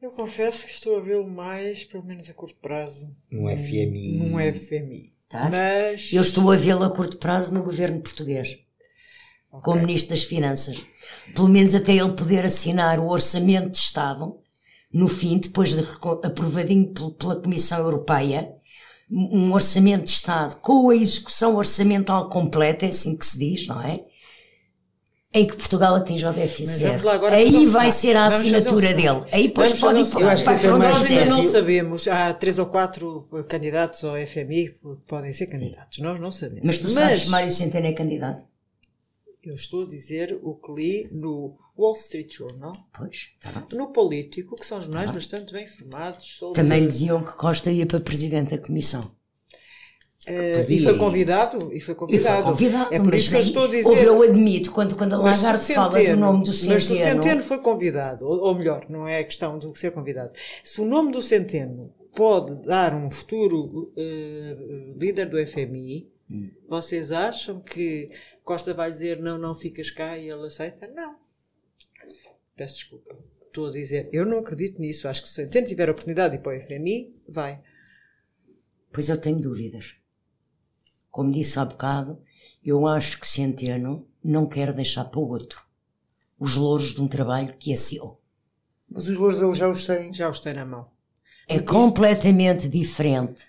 Eu 0.00 0.10
confesso 0.12 0.64
que 0.64 0.70
estou 0.70 0.96
a 0.96 1.00
vê-lo 1.00 1.28
mais, 1.28 1.84
pelo 1.84 2.04
menos 2.04 2.30
a 2.30 2.32
curto 2.34 2.56
prazo, 2.60 3.14
Num 3.30 3.48
FMI. 3.48 4.18
num 4.30 4.38
FMI. 4.40 5.12
Tá? 5.28 5.48
Mas 5.50 6.12
Eu 6.12 6.22
estou 6.22 6.50
a 6.50 6.56
vê-lo 6.56 6.82
a 6.84 6.90
curto 6.90 7.18
prazo 7.18 7.52
no 7.54 7.62
governo 7.62 8.00
português, 8.00 8.58
Ok. 9.52 9.62
como 9.62 9.82
Ministro 9.82 10.10
das 10.10 10.24
Finanças. 10.24 10.84
Pelo 11.34 11.48
menos 11.48 11.74
até 11.74 11.92
ele 11.94 12.12
poder 12.12 12.44
assinar 12.46 12.98
o 12.98 13.08
Orçamento 13.08 13.70
de 13.70 13.76
Estado, 13.76 14.36
no 14.92 15.06
fim, 15.06 15.38
depois 15.38 15.70
de 15.74 15.80
aprovadinho 16.24 16.88
pel- 16.92 17.12
pela 17.12 17.36
Comissão 17.40 17.78
Europeia, 17.78 18.52
um 19.10 19.52
Orçamento 19.52 20.04
de 20.04 20.10
Estado 20.10 20.56
com 20.56 20.90
a 20.90 20.96
execução 20.96 21.56
orçamental 21.56 22.28
completa, 22.28 22.86
é 22.86 22.90
assim 22.90 23.16
que 23.16 23.26
se 23.26 23.38
diz, 23.38 23.66
não 23.66 23.82
é? 23.82 24.02
Em 25.32 25.46
que 25.46 25.56
Portugal 25.56 25.94
atinge 25.94 26.26
o 26.26 26.32
déficit 26.32 26.84
Mas 26.84 27.32
Aí 27.32 27.56
um 27.56 27.70
vai 27.70 27.90
ser 27.90 28.16
a 28.16 28.22
um 28.22 28.26
assinatura 28.26 28.94
dele. 28.94 29.22
Aí 29.30 29.46
depois 29.46 29.78
podem 29.78 30.02
um 30.02 30.10
para 30.10 30.74
onde 30.74 30.88
Nós 30.88 31.06
ainda 31.06 31.24
não 31.26 31.42
sabemos. 31.42 32.08
Há 32.08 32.34
três 32.34 32.58
ou 32.58 32.66
quatro 32.66 33.28
candidatos 33.48 34.02
ao 34.02 34.16
FMI 34.16 34.70
que 34.70 34.96
podem 35.06 35.32
ser 35.32 35.46
candidatos. 35.46 35.98
Nós 36.00 36.18
não 36.18 36.32
sabemos. 36.32 36.64
Mas 36.64 36.78
tu 36.78 36.88
sabes 36.88 37.24
que 37.24 37.30
Mário 37.30 37.50
Centeno 37.50 37.86
é 37.86 37.92
candidato? 37.92 38.50
eu 39.42 39.54
estou 39.54 39.84
a 39.84 39.88
dizer 39.88 40.38
o 40.42 40.54
que 40.54 40.72
li 40.72 41.08
no 41.12 41.56
Wall 41.80 41.94
Street 41.94 42.32
Journal, 42.34 42.72
Pois, 42.96 43.30
está 43.38 43.52
bem. 43.52 43.78
no 43.78 43.92
Político, 43.92 44.54
que 44.56 44.66
são 44.66 44.80
jornais 44.80 45.10
bastante 45.10 45.52
bem 45.52 45.64
informados 45.64 46.26
sobre. 46.26 46.54
Também 46.62 46.86
diziam 46.86 47.22
que 47.22 47.32
Costa 47.36 47.70
ia 47.70 47.86
para 47.86 48.00
Presidente 48.00 48.56
da 48.56 48.62
Comissão. 48.62 49.18
Eh, 50.26 50.66
e 50.68 50.82
foi 50.84 50.98
convidado. 50.98 51.72
E 51.72 51.80
foi 51.80 51.94
E 51.94 51.96
convidado. 51.96 52.42
foi 52.42 52.52
convidado. 52.52 52.94
É 52.94 52.98
por 52.98 53.06
mas 53.10 53.20
isso 53.20 53.30
que 53.30 53.36
eu 53.36 53.40
estou 53.40 53.64
a 53.64 53.68
dizer. 53.68 53.88
Houve, 53.88 54.04
eu 54.04 54.22
admito, 54.22 54.70
quando, 54.70 54.94
quando 54.96 55.14
a 55.14 55.18
Mas 55.18 55.42
Lagarde 55.42 55.74
fala 55.74 55.88
do 55.88 55.92
Centeno- 55.94 56.20
nome 56.20 56.44
do 56.44 56.48
Mas 56.50 56.56
se 56.58 56.68
o 56.72 56.80
Centeno, 56.80 57.22
Centeno 57.22 57.42
foi 57.42 57.58
convidado, 57.58 58.26
ou, 58.26 58.38
ou 58.40 58.54
melhor, 58.54 58.84
não 58.90 59.08
é 59.08 59.24
questão 59.24 59.58
de 59.58 59.76
ser 59.78 59.92
convidado. 59.92 60.32
Se 60.62 60.80
o 60.80 60.84
nome 60.84 61.10
do 61.10 61.22
Centeno 61.22 61.90
pode 62.14 62.54
dar 62.68 62.94
um 62.94 63.10
futuro 63.10 63.92
eh, 63.96 64.56
líder 64.96 65.26
do 65.30 65.38
FMI, 65.46 66.08
Vocês 66.68 67.10
acham 67.10 67.58
que 67.60 68.08
Costa 68.44 68.72
vai 68.72 68.88
dizer 68.88 69.18
não, 69.18 69.36
não 69.36 69.52
ficas 69.52 69.90
cá 69.90 70.16
e 70.16 70.28
ele 70.30 70.46
aceita? 70.46 70.86
Não. 70.94 71.16
Peço 72.56 72.74
desculpa. 72.74 73.16
Estou 73.46 73.66
a 73.66 73.72
dizer, 73.72 74.08
eu 74.12 74.24
não 74.24 74.38
acredito 74.38 74.80
nisso. 74.80 75.08
Acho 75.08 75.22
que 75.22 75.28
se 75.28 75.34
Centeno 75.34 75.66
tiver 75.66 75.88
a 75.88 75.92
oportunidade 75.92 76.32
de 76.34 76.40
ir 76.40 76.42
para 76.42 76.56
o 76.56 76.60
FMI, 76.60 77.14
vai. 77.28 77.60
Pois 78.92 79.08
eu 79.08 79.20
tenho 79.20 79.40
dúvidas. 79.40 79.96
Como 81.10 81.32
disse 81.32 81.58
há 81.58 81.64
bocado, 81.64 82.22
eu 82.64 82.86
acho 82.86 83.18
que 83.18 83.26
Centeno 83.26 84.06
não 84.22 84.46
quer 84.46 84.72
deixar 84.72 85.04
para 85.04 85.20
o 85.20 85.28
outro 85.28 85.68
os 86.38 86.56
louros 86.56 86.94
de 86.94 87.00
um 87.00 87.06
trabalho 87.06 87.54
que 87.58 87.72
é 87.72 87.76
seu. 87.76 88.18
Mas 88.88 89.08
os 89.08 89.16
louros 89.16 89.42
ele 89.42 89.54
já 89.54 89.68
os 89.68 89.84
tem. 89.84 90.12
Já 90.12 90.28
os 90.30 90.40
tem 90.40 90.54
na 90.54 90.64
mão. 90.64 90.88
É 91.46 91.60
completamente 91.60 92.68
diferente 92.68 93.46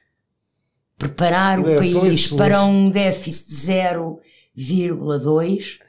preparar 0.97 1.59
o 1.59 1.63
Não 1.63 1.69
é 1.69 1.77
país 1.77 2.27
para 2.27 2.63
um 2.63 2.89
déficit 2.89 3.47
de 3.49 3.55
0,2 4.55 5.79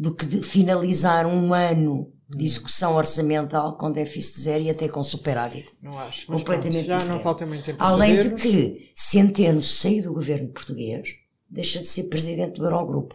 do 0.00 0.14
que 0.14 0.24
de 0.24 0.42
finalizar 0.42 1.26
um 1.26 1.52
ano 1.52 2.10
de 2.26 2.46
execução 2.46 2.96
orçamental 2.96 3.76
com 3.76 3.92
déficit 3.92 4.40
zero 4.40 4.64
e 4.64 4.70
até 4.70 4.88
com 4.88 5.02
superávit. 5.02 5.66
Não 5.82 5.90
acho. 5.98 6.24
Mas 6.30 6.40
Completamente 6.40 6.86
pronto, 6.86 6.86
já 6.86 6.94
não 6.94 7.00
diferente. 7.02 7.22
falta 7.22 7.44
muito 7.46 7.64
tempo 7.64 7.82
Além 7.82 8.22
de 8.22 8.34
que 8.34 8.90
Centeno 8.94 9.60
sair 9.60 10.00
do 10.00 10.14
governo 10.14 10.48
português 10.48 11.16
deixa 11.50 11.80
de 11.80 11.86
ser 11.86 12.04
presidente 12.04 12.58
do 12.58 12.64
Eurogrupo. 12.64 13.14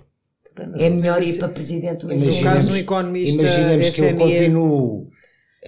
É 0.77 0.89
melhor 0.89 1.23
ir 1.23 1.39
para 1.39 1.49
presidente 1.49 2.05
do 2.05 2.13
FMI. 2.13 2.43
caso, 2.43 2.71
um 2.71 2.77
economista 2.77 3.41
imaginemos 3.41 3.89
que 3.89 4.01
ele 4.01 4.17
continue 4.17 5.07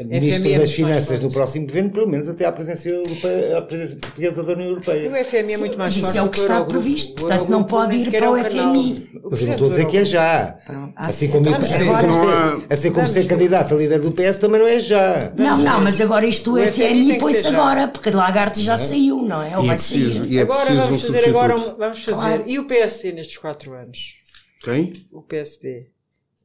Ministro 0.03 0.43
FMI 0.43 0.53
é 0.53 0.59
das 0.59 0.69
muito 0.69 0.81
mais 0.81 0.95
Finanças 0.97 1.07
do 1.19 1.21
forte. 1.21 1.33
próximo 1.33 1.65
governo, 1.67 1.89
pelo 1.89 2.07
menos 2.07 2.29
até 2.29 2.45
à 2.45 2.51
presença, 2.51 2.87
europeia, 2.89 3.57
à 3.57 3.61
presença 3.63 3.95
portuguesa 3.95 4.43
da 4.43 4.53
União 4.53 4.69
Europeia. 4.69 5.09
O 5.09 5.15
FMI 5.25 5.53
é 5.53 5.57
muito 5.57 5.77
mais 5.77 5.89
mas 5.91 5.91
isso 5.97 6.01
forte 6.03 6.17
é 6.17 6.21
o 6.23 6.29
que 6.29 6.39
está 6.39 6.65
previsto, 6.65 7.11
O 7.13 7.15
portanto, 7.27 7.49
não 7.49 7.63
pode 7.63 7.95
ir 7.95 8.03
sequer 8.03 8.17
para 8.19 8.27
é 8.27 8.29
o 8.29 8.33
canal. 8.49 8.75
FMI. 8.75 9.09
Mas 9.31 9.41
eu 9.41 9.47
não 9.47 9.53
estou 9.53 9.67
a 9.67 9.69
dizer 9.71 9.87
que 9.87 9.97
é 9.97 10.03
já. 10.03 10.57
Pronto. 10.65 10.93
Assim 10.95 11.27
como, 11.29 11.49
mas 11.49 11.63
assim 11.63 11.89
agora- 11.89 12.07
como 12.07 12.13
ser, 12.59 12.67
assim 12.73 12.87
como 12.89 13.01
Vamos 13.01 13.11
ser 13.11 13.27
candidato 13.27 13.73
a 13.73 13.77
líder 13.77 13.99
do 14.01 14.11
PS 14.11 14.37
também 14.39 14.59
não 14.61 14.67
é 14.67 14.79
já. 14.79 15.33
Não, 15.35 15.57
não, 15.57 15.83
mas 15.83 15.99
agora 15.99 16.25
isto 16.27 16.51
o 16.51 16.53
O 16.55 16.67
FMI 16.67 17.17
põe-se 17.17 17.47
agora, 17.47 17.87
porque 17.87 18.09
Lagarde 18.11 18.61
já 18.61 18.77
saiu, 18.77 19.21
não 19.23 19.41
é? 19.41 19.57
Ou 19.57 19.63
é 19.63 19.67
vai 19.67 19.75
preciso, 19.77 20.19
sair. 20.23 20.31
e 20.31 20.37
é 20.37 20.41
agora 20.41 20.73
vamos 20.75 21.03
um 21.03 21.11
fazer 21.11 21.29
agora 21.29 21.55
um- 21.57 21.75
vamos 21.75 22.03
fazer. 22.03 22.17
Claro. 22.21 22.43
E 22.45 22.59
o 22.59 22.67
PSD 22.67 23.11
nestes 23.13 23.37
quatro 23.37 23.73
anos? 23.73 24.15
Quem? 24.63 24.93
O 25.11 25.21
PSD 25.23 25.87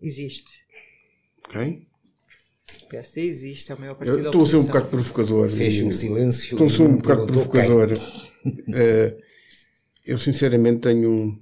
existe. 0.01 0.63
Quem? 1.51 1.87
O 2.93 2.95
PSD 2.95 3.23
existe, 3.23 3.73
é 3.73 3.75
o 3.75 3.81
maior 3.81 3.93
Eu 3.93 3.97
partido 3.97 4.23
da 4.23 4.29
estou 4.29 4.43
a 4.43 4.47
ser 4.47 4.57
um 4.57 4.65
bocado 4.67 4.89
provocador. 4.89 5.49
Fez 5.49 5.83
um 5.83 5.91
silêncio. 5.91 6.53
Estou 6.53 6.67
a 6.67 6.71
ser 6.71 6.83
um 6.83 6.97
bocado 6.97 7.27
provocador. 7.27 7.89
Eh, 8.75 9.17
eu 10.05 10.19
sinceramente 10.19 10.81
tenho. 10.81 11.41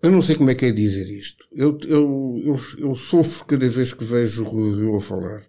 Eu 0.00 0.12
não 0.12 0.22
sei 0.22 0.36
como 0.36 0.48
é 0.48 0.54
que 0.54 0.66
é 0.66 0.70
dizer 0.70 1.08
isto. 1.10 1.44
Eu, 1.50 1.76
eu, 1.88 2.40
eu, 2.44 2.56
eu 2.78 2.94
sofro 2.94 3.44
cada 3.44 3.68
vez 3.68 3.92
que 3.92 4.04
vejo 4.04 4.44
o 4.44 4.48
Rui 4.48 4.80
Rio 4.80 4.94
a 4.94 5.00
falar. 5.00 5.42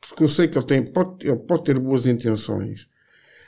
Porque 0.00 0.24
eu 0.24 0.28
sei 0.28 0.48
que 0.48 0.58
ele, 0.58 0.66
tem, 0.66 0.84
pode, 0.84 1.24
ele 1.24 1.36
pode 1.36 1.62
ter 1.62 1.78
boas 1.78 2.04
intenções, 2.06 2.88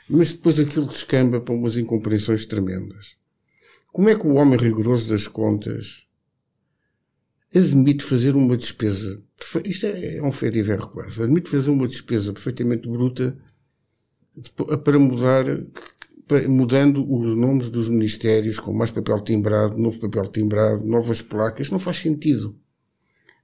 mas 0.09 0.31
depois 0.31 0.59
aquilo 0.59 0.85
descamba 0.85 1.41
para 1.41 1.53
umas 1.53 1.75
incompreensões 1.75 2.45
tremendas. 2.45 3.17
Como 3.91 4.07
é 4.07 4.15
que 4.15 4.25
o 4.25 4.35
homem 4.35 4.57
rigoroso 4.57 5.09
das 5.09 5.27
contas 5.27 6.07
admite 7.53 8.03
fazer 8.03 8.35
uma 8.35 8.55
despesa? 8.55 9.21
Isto 9.65 9.87
é, 9.87 10.17
é 10.17 10.23
um 10.23 10.31
fé 10.31 10.49
de 10.49 10.61
verro 10.61 10.89
quase. 10.89 11.21
Admite 11.21 11.49
fazer 11.49 11.71
uma 11.71 11.87
despesa 11.87 12.31
perfeitamente 12.31 12.87
bruta 12.87 13.37
para 14.83 14.97
mudar, 14.97 15.45
mudando 16.47 17.05
os 17.11 17.35
nomes 17.35 17.69
dos 17.69 17.89
ministérios 17.89 18.59
com 18.59 18.73
mais 18.73 18.91
papel 18.91 19.19
timbrado, 19.19 19.77
novo 19.77 19.99
papel 19.99 20.27
timbrado, 20.27 20.85
novas 20.85 21.21
placas, 21.21 21.69
não 21.69 21.79
faz 21.79 21.97
sentido. 21.97 22.55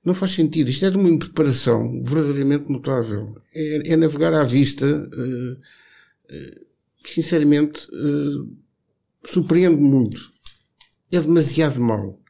Não 0.06 0.14
faz 0.14 0.32
sentido. 0.32 0.70
Isto 0.70 0.86
é 0.86 0.90
de 0.90 0.98
uma 0.98 1.10
impreparação 1.10 2.02
verdadeiramente 2.02 2.72
notável. 2.72 3.36
É, 3.54 3.92
é 3.94 3.98
navegar 3.98 4.34
à 4.34 4.44
vista, 4.44 4.86
eh, 4.86 5.58
eh, 6.30 6.62
que 7.04 7.12
sinceramente 7.12 7.90
eh, 7.92 8.56
surpreende 9.26 9.82
muito. 9.82 10.32
É 11.12 11.20
demasiado 11.20 11.82
mau. 11.82 12.22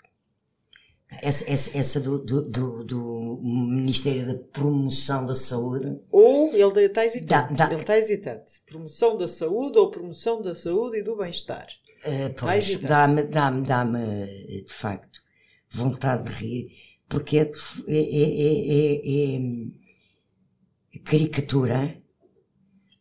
Essa, 1.21 1.49
essa, 1.49 1.77
essa 1.77 1.99
do, 2.01 2.19
do, 2.19 2.41
do, 2.43 2.83
do 2.83 3.39
Ministério 3.41 4.27
da 4.27 4.35
Promoção 4.35 5.25
da 5.25 5.33
Saúde. 5.33 5.97
Ou 6.11 6.53
ele 6.53 6.85
está 6.85 7.05
hesitante. 7.05 7.53
Dá- 7.53 7.65
dá- 7.67 7.71
Ele 7.71 7.81
está 7.81 7.97
hesitante. 7.97 8.61
Promoção 8.65 9.17
da 9.17 9.27
saúde 9.27 9.77
ou 9.77 9.89
promoção 9.89 10.41
da 10.41 10.53
saúde 10.53 10.97
e 10.97 11.03
do 11.03 11.15
bem-estar. 11.17 11.67
Vai 12.03 12.33
pois, 12.61 12.75
dá-me, 12.81 13.23
dá-me, 13.23 13.65
dá-me, 13.65 13.99
eh, 13.99 14.63
de 14.65 14.73
facto, 14.73 15.19
vontade 15.71 16.23
de 16.25 16.33
rir, 16.45 16.67
porque 17.09 17.37
é, 17.37 17.41
f- 17.41 17.83
é, 17.87 17.97
é, 17.97 18.41
é, 18.43 19.35
é, 19.35 19.41
é 20.93 20.99
caricatura 21.03 22.01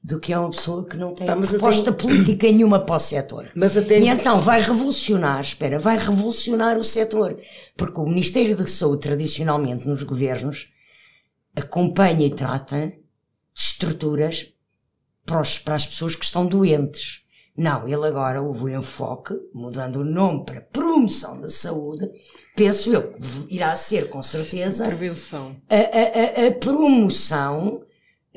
do 0.07 0.21
que 0.21 0.33
é 0.33 0.39
uma 0.39 0.51
pessoa 0.51 0.87
que 0.87 0.97
não 0.97 1.13
tem 1.15 1.27
Tá, 1.27 1.35
proposta 1.37 1.91
política 1.93 2.47
nenhuma 2.47 2.79
para 2.79 2.95
o 2.95 2.99
setor. 2.99 3.51
Mas 3.57 3.77
até- 3.77 3.99
E 3.99 4.07
então 4.09 4.41
vai 4.41 4.61
revolucionar, 4.61 5.41
espera, 5.41 5.81
vai 5.81 5.99
revolucionar 5.99 6.79
o 6.79 6.85
setor. 6.85 7.37
Porque 7.77 7.99
o 8.01 8.07
Ministério 8.07 8.57
da 8.57 8.67
Saúde, 8.69 9.03
tradicionalmente 9.03 9.89
nos 9.89 10.05
governos, 10.05 10.69
acompanha 11.57 12.25
e 12.27 12.31
trata 12.31 12.87
de 12.87 12.99
estruturas 13.57 14.53
para, 15.25 15.41
os- 15.41 15.59
para 15.59 15.75
as 15.75 15.87
pessoas 15.87 16.15
que 16.15 16.25
estão 16.25 16.47
doentes. 16.47 17.23
Não, 17.57 17.89
ele 17.89 18.07
agora 18.07 18.43
houve 18.43 18.65
o 18.65 18.69
enfoque, 18.69 19.35
mudando 19.55 19.97
o 19.97 20.05
nome 20.05 20.45
para 20.45 20.61
promoção 20.61 21.41
da 21.41 21.49
saúde, 21.49 22.07
penso 22.55 22.93
eu 22.93 23.15
irá 23.49 23.75
ser 23.75 24.11
com 24.11 24.23
certeza 24.23 24.85
Prevenção. 24.87 25.57
a, 25.69 25.75
a- 25.75 26.45
a- 26.45 26.49
a 26.49 26.53
promoção 26.53 27.83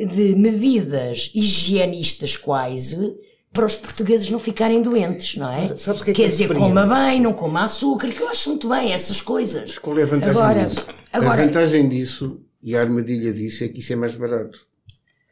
de 0.06 0.36
medidas 0.36 1.32
higienistas 1.34 2.36
quase 2.38 3.16
para 3.52 3.66
os 3.66 3.76
portugueses 3.76 4.30
não 4.30 4.38
ficarem 4.40 4.82
doentes, 4.82 5.36
não 5.38 5.52
é? 5.52 5.68
Mas 5.68 5.82
sabes 5.82 6.02
que 6.04 6.12
é 6.12 6.14
que 6.14 6.22
Quer 6.22 6.28
me 6.28 6.32
dizer, 6.32 6.54
coma 6.54 6.86
bem, 6.86 7.20
não 7.20 7.34
coma 7.34 7.64
açúcar, 7.66 8.10
que 8.10 8.22
eu 8.22 8.30
acho 8.30 8.50
muito 8.50 8.70
bem 8.70 8.92
essas 8.94 9.20
coisas. 9.22 9.78
Qual 9.80 9.98
é 9.98 10.04
a 10.04 10.06
vantagem 10.06 10.36
Agora- 10.42 10.66
disso? 10.68 10.86
agora- 11.12 11.42
A 11.42 11.46
vantagem 11.46 11.90
disso 11.90 12.40
e 12.62 12.76
a 12.76 12.82
armadilha 12.82 13.34
disso 13.34 13.64
é 13.64 13.68
que 13.68 13.80
isso 13.80 13.92
é 13.92 13.96
mais 13.96 14.14
barato. 14.16 14.68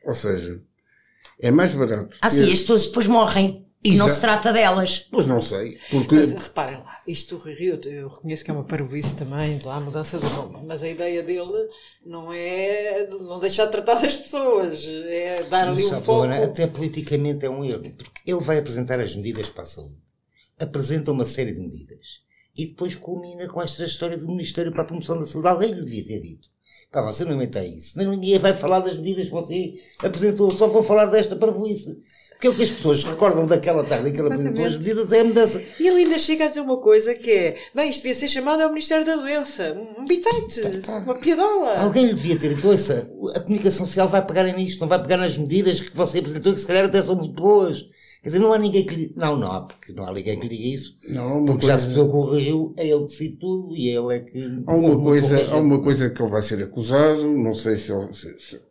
Ou 0.04 0.16
seja, 0.16 0.60
é 1.40 1.52
mais 1.52 1.74
barato. 1.74 2.18
Ah, 2.22 2.30
sim, 2.30 2.52
as 2.52 2.62
pessoas 2.62 2.86
depois 2.88 3.06
morrem 3.06 3.67
e 3.84 3.96
não 3.96 4.06
Exato. 4.06 4.14
se 4.14 4.22
trata 4.22 4.54
delas. 4.54 5.08
Pois 5.12 5.28
não 5.28 5.42
sei. 5.42 5.80
Porque 5.90 6.16
Mas 6.16 6.34
reparem 6.34 6.78
lá, 6.78 6.98
isto 7.08 7.38
Rui 7.38 7.54
Rio, 7.54 7.80
eu 7.86 8.08
reconheço 8.08 8.44
que 8.44 8.52
é 8.52 8.54
uma 8.54 8.64
parvoíce 8.64 9.16
também, 9.16 9.60
lá 9.64 9.76
a 9.76 9.80
mudança 9.80 10.18
do 10.18 10.30
nome, 10.30 10.66
mas 10.66 10.84
a 10.84 10.90
ideia 10.90 11.22
dele 11.24 11.70
não 12.06 12.34
é 12.34 13.08
não 13.08 13.40
deixar 13.40 13.66
de 13.66 13.72
tratar 13.72 14.02
das 14.02 14.16
pessoas, 14.16 14.86
é 14.88 15.44
dar 15.44 15.68
ali 15.68 15.86
um 15.86 16.02
foco. 16.02 16.24
Até 16.24 16.66
politicamente 16.68 17.46
é 17.46 17.50
um 17.50 17.64
erro, 17.64 17.92
porque 17.96 18.22
ele 18.26 18.42
vai 18.42 18.58
apresentar 18.58 19.00
as 19.00 19.16
medidas 19.16 19.50
para 19.50 19.64
a 19.64 19.68
saúde. 19.68 20.02
Apresenta 20.60 21.12
uma 21.12 21.26
série 21.26 21.54
de 21.54 21.60
medidas. 21.60 22.26
E 22.56 22.66
depois 22.66 22.96
culmina 22.96 23.48
com 23.48 23.62
esta 23.62 23.86
história 23.86 24.18
do 24.18 24.28
Ministério 24.28 24.72
para 24.72 24.82
a 24.82 24.86
Promoção 24.86 25.20
da 25.20 25.28
Saúde. 25.28 25.48
Alguém 25.48 25.72
lhe 25.74 25.86
devia 25.86 26.06
ter 26.06 26.20
dito. 26.20 26.50
Pá, 26.92 27.02
você 27.02 27.26
não 27.26 27.38
meta 27.38 27.64
isso. 27.64 27.98
Nem 27.98 28.08
ninguém 28.08 28.40
vai 28.40 28.54
falar 28.54 28.80
das 28.80 28.98
medidas 28.98 29.26
que 29.26 29.32
você 29.32 29.74
apresentou. 30.04 30.50
Só 30.52 30.68
vão 30.68 30.82
falar 30.82 31.06
desta 31.06 31.36
para 31.36 31.52
isso. 31.68 31.96
Porque 32.38 32.46
é 32.46 32.50
o 32.52 32.56
que 32.56 32.64
as 32.64 32.70
pessoas 32.72 33.04
recordam 33.04 33.48
daquela 33.48 33.84
tarde 33.84 34.10
em 34.10 34.14
que 34.14 34.20
ele 34.20 34.28
apresentou 34.28 34.64
as 34.64 34.78
medidas 34.78 35.12
é 35.12 35.22
a 35.22 35.24
mudança. 35.24 35.62
E 35.80 35.88
ele 35.88 36.04
ainda 36.04 36.20
chega 36.20 36.46
a 36.46 36.48
dizer 36.48 36.62
uma 36.62 36.78
coisa 36.78 37.16
que 37.16 37.32
é, 37.32 37.56
bem, 37.74 37.90
isto 37.90 38.04
devia 38.04 38.14
ser 38.14 38.28
chamado 38.28 38.62
ao 38.62 38.70
Ministério 38.70 39.04
da 39.04 39.16
Doença, 39.16 39.76
um 39.98 40.06
bitite, 40.06 40.62
uma 41.04 41.16
piadola. 41.16 41.80
Alguém 41.80 42.06
lhe 42.06 42.14
devia 42.14 42.38
ter 42.38 42.54
dito, 42.54 42.68
ouça, 42.68 43.12
a 43.34 43.40
comunicação 43.40 43.88
social 43.88 44.08
vai 44.08 44.24
pegar 44.24 44.44
nisto, 44.44 44.82
não 44.82 44.88
vai 44.88 45.02
pegar 45.02 45.18
nas 45.18 45.36
medidas 45.36 45.80
que 45.80 45.98
você 45.98 46.20
apresentou, 46.20 46.54
que 46.54 46.60
se 46.60 46.68
calhar 46.68 46.86
até 46.86 47.02
são 47.02 47.16
muito 47.16 47.34
boas. 47.34 47.84
Quer 48.22 48.30
dizer, 48.30 48.40
não 48.40 48.52
há 48.52 48.58
ninguém 48.58 48.86
que 48.86 48.96
lhe... 48.96 49.14
Não, 49.16 49.38
não 49.38 49.52
há, 49.52 49.62
porque 49.62 49.94
não 49.94 50.04
há 50.06 50.12
ninguém 50.14 50.40
que 50.40 50.48
lhe 50.48 50.58
diga 50.58 50.76
isso. 50.76 50.96
Não, 51.10 51.38
uma 51.40 51.46
porque 51.54 51.66
já 51.68 51.74
coisa- 51.74 51.88
se 51.88 51.94
percebeu 51.96 52.10
que 52.12 52.18
o 52.18 52.36
Rio 52.38 52.74
é 52.78 52.88
ele 52.88 53.00
que 53.02 53.06
decide 53.06 53.36
tudo 53.38 53.76
e 53.76 53.90
ele 53.90 54.16
é 54.16 54.20
que... 54.20 54.64
há 54.66 54.76
uma, 54.76 55.00
coisa, 55.02 55.52
há 55.54 55.58
uma 55.58 55.82
coisa 55.82 56.10
que 56.10 56.22
ele 56.22 56.32
vai 56.32 56.42
ser 56.42 56.64
acusado, 56.64 57.28
não 57.38 57.54
sei 57.56 57.78
se 57.78 57.92
ele, 57.92 58.14
se, 58.14 58.36
se- 58.40 58.62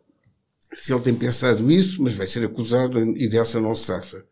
se 0.73 0.93
ele 0.93 1.01
tem 1.01 1.15
pensado 1.15 1.71
isso, 1.71 2.01
mas 2.03 2.13
vai 2.13 2.27
ser 2.27 2.45
acusado 2.45 2.99
e 3.17 3.27
dessa 3.29 3.59
não 3.59 3.73
se 3.73 3.85
safa. 3.85 4.23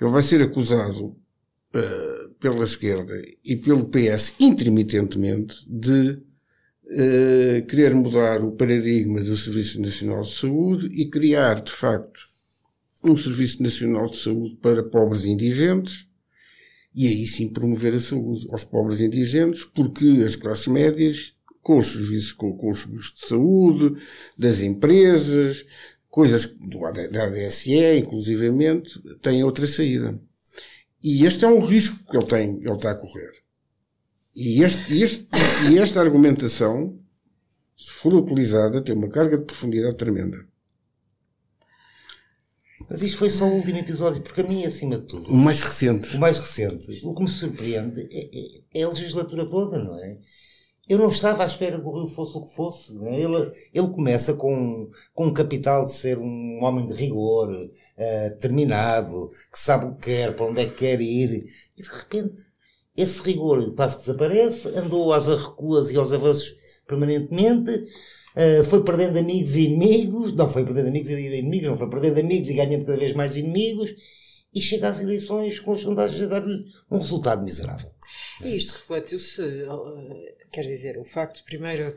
Ele 0.00 0.10
vai 0.10 0.22
ser 0.22 0.40
acusado 0.40 1.16
eh, 1.74 2.26
pela 2.40 2.64
esquerda 2.64 3.12
e 3.44 3.56
pelo 3.56 3.86
PS 3.86 4.34
intermitentemente 4.40 5.56
de 5.68 6.18
eh, 6.90 7.64
querer 7.68 7.94
mudar 7.94 8.42
o 8.42 8.52
paradigma 8.52 9.20
do 9.20 9.36
Serviço 9.36 9.80
Nacional 9.80 10.22
de 10.22 10.32
Saúde 10.34 10.86
e 10.92 11.08
criar, 11.10 11.60
de 11.60 11.72
facto, 11.72 12.20
um 13.04 13.16
Serviço 13.16 13.62
Nacional 13.62 14.08
de 14.08 14.18
Saúde 14.18 14.56
para 14.62 14.82
pobres 14.82 15.24
indigentes 15.24 16.06
e 16.94 17.08
aí 17.08 17.26
sim 17.26 17.48
promover 17.48 17.94
a 17.94 18.00
saúde 18.00 18.46
aos 18.50 18.64
pobres 18.64 19.00
indigentes, 19.00 19.64
porque 19.64 20.22
as 20.26 20.36
classes 20.36 20.66
médias, 20.66 21.34
com 21.62 21.78
os 21.78 21.92
serviços, 21.92 22.32
com, 22.32 22.56
com 22.56 22.70
os 22.70 22.82
seguros 22.82 23.12
de 23.14 23.26
saúde, 23.26 24.02
das 24.36 24.60
empresas, 24.60 25.64
coisas 26.10 26.46
do, 26.46 26.80
da 27.10 27.24
ADSE, 27.24 27.98
inclusivamente, 27.98 29.00
têm 29.22 29.42
outra 29.42 29.66
saída. 29.66 30.20
E 31.02 31.24
este 31.24 31.44
é 31.44 31.48
um 31.48 31.64
risco 31.64 31.98
que 32.10 32.16
ele 32.16 32.26
tem, 32.26 32.56
ele 32.58 32.72
está 32.72 32.90
a 32.90 32.94
correr. 32.94 33.32
E, 34.34 34.62
este, 34.62 35.02
este, 35.02 35.26
e 35.70 35.78
esta 35.78 36.00
argumentação, 36.00 36.98
se 37.76 37.90
for 37.90 38.14
utilizada, 38.14 38.82
tem 38.82 38.94
uma 38.94 39.08
carga 39.08 39.38
de 39.38 39.44
profundidade 39.44 39.96
tremenda. 39.96 40.46
Mas 42.92 43.00
isto 43.00 43.16
foi 43.16 43.30
só 43.30 43.46
o 43.46 43.54
último 43.54 43.78
episódio, 43.78 44.20
porque 44.20 44.42
a 44.42 44.44
mim, 44.44 44.66
acima 44.66 44.98
de 44.98 45.06
tudo. 45.06 45.30
O 45.30 45.34
mais 45.34 45.62
recente. 45.62 46.14
O 46.14 46.20
mais 46.20 46.36
recente. 46.36 47.00
O 47.02 47.14
que 47.14 47.22
me 47.22 47.30
surpreende 47.30 48.06
é, 48.12 48.78
é, 48.78 48.80
é 48.82 48.82
a 48.82 48.88
legislatura 48.90 49.46
toda, 49.46 49.78
não 49.78 49.98
é? 49.98 50.18
Eu 50.86 50.98
não 50.98 51.08
estava 51.08 51.42
à 51.42 51.46
espera 51.46 51.80
que 51.80 51.86
o 51.86 51.90
Rio 51.90 52.06
fosse 52.06 52.36
o 52.36 52.42
que 52.42 52.54
fosse. 52.54 52.94
É? 53.06 53.22
Ele, 53.22 53.50
ele 53.72 53.88
começa 53.88 54.34
com, 54.34 54.90
com 55.14 55.28
um 55.28 55.32
capital 55.32 55.86
de 55.86 55.92
ser 55.92 56.18
um 56.18 56.62
homem 56.62 56.84
de 56.84 56.92
rigor, 56.92 57.48
uh, 57.50 58.38
terminado, 58.38 59.30
que 59.50 59.58
sabe 59.58 59.86
o 59.86 59.94
que 59.94 60.10
quer, 60.10 60.36
para 60.36 60.44
onde 60.44 60.60
é 60.60 60.66
que 60.66 60.74
quer 60.74 61.00
ir. 61.00 61.46
E 61.78 61.82
de 61.82 61.88
repente, 61.90 62.44
esse 62.94 63.22
rigor 63.22 63.74
quase 63.74 64.00
desaparece, 64.00 64.68
andou 64.76 65.14
às 65.14 65.30
arrecuas 65.30 65.90
e 65.90 65.96
aos 65.96 66.12
avanços 66.12 66.54
permanentemente 66.92 67.70
Uh, 68.34 68.64
foi 68.64 68.82
perdendo 68.82 69.18
amigos 69.18 69.56
e 69.56 69.64
inimigos, 69.64 70.34
não 70.34 70.48
foi 70.48 70.64
perdendo 70.64 70.88
amigos 70.88 71.10
e 71.10 71.20
inimigos, 71.20 71.68
não 71.68 71.76
foi 71.76 71.90
perdendo 71.90 72.18
amigos 72.18 72.48
e 72.48 72.54
ganhando 72.54 72.86
cada 72.86 72.96
vez 72.96 73.12
mais 73.12 73.36
inimigos, 73.36 73.94
e 74.54 74.58
chega 74.58 74.88
às 74.88 75.00
eleições 75.00 75.60
com 75.60 75.74
as 75.74 75.82
sondagens 75.82 76.22
a 76.22 76.26
dar-lhe 76.26 76.64
um 76.90 76.96
resultado 76.96 77.42
miserável. 77.42 77.90
E 78.42 78.56
isto 78.56 78.72
refletiu-se, 78.72 79.42
quer 80.50 80.62
dizer, 80.62 80.98
o 80.98 81.04
facto, 81.04 81.44
primeiro, 81.44 81.94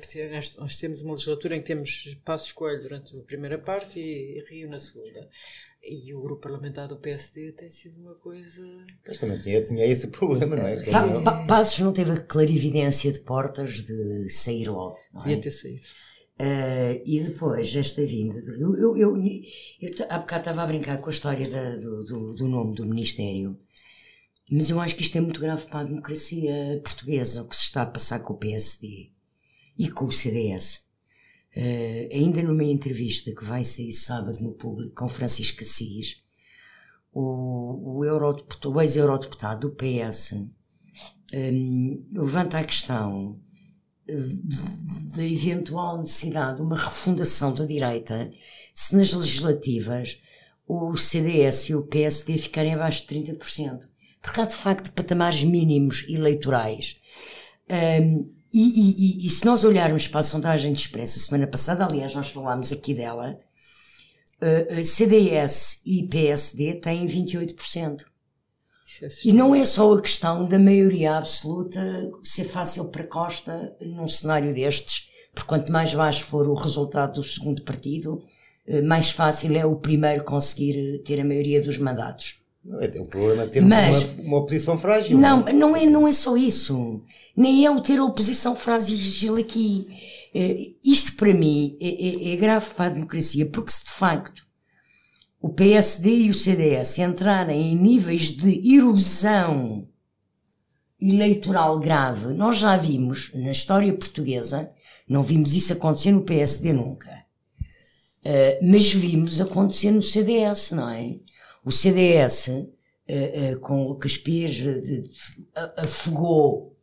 nós 0.59 0.77
temos 0.77 1.01
uma 1.01 1.13
legislatura 1.13 1.55
em 1.55 1.61
que 1.61 1.67
temos 1.67 2.17
Passo 2.25 2.47
Escolho 2.47 2.81
durante 2.81 3.17
a 3.17 3.21
primeira 3.21 3.57
parte 3.57 3.99
e 3.99 4.43
Rio 4.49 4.69
na 4.69 4.77
segunda. 4.79 5.29
E 5.87 6.13
o 6.15 6.21
grupo 6.21 6.41
parlamentar 6.41 6.87
do 6.87 6.97
PSD 6.97 7.51
tem 7.51 7.69
sido 7.69 8.01
uma 8.01 8.15
coisa. 8.15 8.63
Mas 9.07 9.19
também 9.19 9.39
tinha, 9.39 9.63
tinha 9.63 9.85
esse 9.85 10.07
problema, 10.11 10.55
não 10.55 10.67
é? 10.67 10.83
Pa, 10.83 11.21
pa, 11.21 11.45
Passos 11.45 11.79
não 11.79 11.93
teve 11.93 12.11
a 12.11 12.21
clarividência 12.21 13.11
de 13.11 13.19
portas 13.19 13.83
de 13.83 14.27
sair 14.29 14.67
logo. 14.67 14.97
Não 15.13 15.21
é? 15.21 15.25
Devia 15.25 15.41
ter 15.41 15.51
saído. 15.51 15.85
Uh, 16.37 17.01
e 17.05 17.23
depois, 17.23 17.73
esta 17.73 18.05
vinda, 18.05 18.37
eu, 18.59 18.75
eu, 18.75 18.97
eu, 18.97 19.17
eu, 19.17 20.05
há 20.09 20.17
bocado 20.17 20.41
estava 20.41 20.63
a 20.63 20.67
brincar 20.67 20.97
com 20.97 21.09
a 21.09 21.13
história 21.13 21.47
da, 21.47 21.77
do, 21.77 22.03
do, 22.03 22.33
do, 22.33 22.47
nome 22.49 22.75
do 22.75 22.85
Ministério, 22.85 23.57
mas 24.51 24.69
eu 24.69 24.81
acho 24.81 24.97
que 24.97 25.01
isto 25.01 25.17
é 25.17 25.21
muito 25.21 25.39
grave 25.39 25.65
para 25.67 25.79
a 25.79 25.83
democracia 25.85 26.81
portuguesa, 26.83 27.41
o 27.41 27.47
que 27.47 27.55
se 27.55 27.63
está 27.63 27.83
a 27.83 27.85
passar 27.85 28.19
com 28.19 28.33
o 28.33 28.37
PSD 28.37 29.11
e 29.79 29.89
com 29.89 30.05
o 30.05 30.11
CDS. 30.11 30.84
Uh, 31.55 31.57
eh, 31.57 32.09
ainda 32.11 32.43
numa 32.43 32.63
entrevista 32.63 33.31
que 33.33 33.45
vai 33.45 33.63
sair 33.63 33.93
sábado 33.93 34.41
no 34.41 34.53
público 34.53 34.93
com 34.95 35.07
Francisco 35.07 35.63
Assis, 35.63 36.21
o, 37.13 38.01
o, 38.01 38.69
o 38.69 38.81
ex-eurodeputado 38.81 39.69
do 39.69 39.75
PS 39.75 40.33
um, 40.33 40.49
eh, 41.33 41.51
levanta 42.11 42.59
a 42.59 42.63
questão 42.63 43.39
da 45.15 45.23
eventual 45.23 45.97
necessidade 45.97 46.57
de 46.57 46.61
uma 46.61 46.75
refundação 46.75 47.53
da 47.53 47.65
direita 47.65 48.31
se 48.73 48.95
nas 48.95 49.13
legislativas 49.13 50.21
o 50.67 50.95
CDS 50.97 51.69
e 51.69 51.75
o 51.75 51.83
PSD 51.83 52.37
ficarem 52.37 52.73
abaixo 52.73 53.07
de 53.07 53.15
30%. 53.15 53.79
Porque 54.21 54.41
há 54.41 54.45
de 54.45 54.55
facto 54.55 54.91
patamares 54.91 55.43
mínimos 55.43 56.05
eleitorais. 56.09 56.97
Um, 57.69 58.31
e, 58.57 59.23
e, 59.23 59.27
e, 59.27 59.29
se 59.29 59.45
nós 59.45 59.63
olharmos 59.63 60.07
para 60.07 60.21
a 60.21 60.23
sondagem 60.23 60.71
de 60.71 60.79
expressa 60.79 61.19
semana 61.19 61.45
passada, 61.45 61.83
aliás, 61.83 62.15
nós 62.15 62.29
falámos 62.29 62.71
aqui 62.71 62.93
dela, 62.93 63.37
uh, 64.41 64.83
CDS 64.83 65.81
e 65.85 66.07
PSD 66.07 66.75
têm 66.75 67.05
28%. 67.05 68.05
É 69.01 69.07
e 69.25 69.33
não 69.33 69.53
é 69.53 69.65
só 69.65 69.93
a 69.93 70.01
questão 70.01 70.47
da 70.47 70.57
maioria 70.57 71.17
absoluta 71.17 72.09
ser 72.23 72.45
fácil 72.45 72.89
para 72.89 73.03
Costa 73.05 73.75
num 73.81 74.07
cenário 74.07 74.53
destes, 74.53 75.09
porque 75.33 75.49
quanto 75.49 75.71
mais 75.71 75.93
baixo 75.93 76.23
for 76.23 76.47
o 76.47 76.53
resultado 76.53 77.15
do 77.15 77.23
segundo 77.23 77.61
partido, 77.63 78.23
eh, 78.65 78.81
mais 78.81 79.09
fácil 79.09 79.55
é 79.57 79.65
o 79.65 79.75
primeiro 79.75 80.23
conseguir 80.23 80.77
eh, 80.77 80.97
ter 80.99 81.19
a 81.19 81.25
maioria 81.25 81.61
dos 81.61 81.77
mandatos. 81.77 82.41
É, 82.81 82.99
o 82.99 83.07
problema 83.07 83.43
é 83.43 83.47
ter 83.47 83.61
Mas, 83.61 84.03
uma, 84.15 84.23
uma, 84.23 84.37
oposição 84.39 84.77
frágil. 84.77 85.17
Não, 85.17 85.41
não 85.41 85.47
é? 85.47 85.53
não 85.53 85.75
é, 85.75 85.85
não 85.85 86.07
é 86.07 86.11
só 86.11 86.35
isso. 86.35 87.03
Nem 87.37 87.65
é 87.65 87.69
o 87.69 87.79
ter 87.79 87.99
a 87.99 88.03
oposição 88.03 88.55
frágil 88.55 89.35
aqui. 89.37 89.87
Eh, 90.33 90.73
isto 90.83 91.15
para 91.15 91.33
mim 91.33 91.77
é, 91.79 92.31
é, 92.31 92.33
é 92.33 92.35
grave 92.35 92.73
para 92.73 92.87
a 92.87 92.93
democracia, 92.93 93.45
porque 93.45 93.71
se 93.71 93.85
de 93.85 93.91
facto 93.91 94.45
o 95.39 95.49
PSD 95.49 96.23
e 96.23 96.29
o 96.31 96.33
CDS 96.33 96.97
entrarem 96.97 97.71
em 97.71 97.75
níveis 97.75 98.31
de 98.31 98.75
erosão 98.75 99.87
eleitoral 100.99 101.79
grave, 101.79 102.33
nós 102.33 102.57
já 102.57 102.75
vimos 102.75 103.31
na 103.35 103.51
história 103.51 103.93
portuguesa, 103.93 104.71
não 105.07 105.21
vimos 105.21 105.55
isso 105.55 105.71
acontecer 105.71 106.11
no 106.11 106.23
PSD 106.23 106.73
nunca, 106.73 107.11
uh, 108.25 108.59
mas 108.63 108.91
vimos 108.91 109.39
acontecer 109.39 109.91
no 109.91 110.01
CDS, 110.01 110.71
não 110.71 110.89
é? 110.89 111.17
O 111.65 111.71
CDS, 111.71 112.47
uh, 112.47 112.61
uh, 112.61 113.59
com 113.59 113.83
o 113.83 113.87
Lucas 113.89 114.17
Pires, 114.17 114.63
afogou 115.75 116.77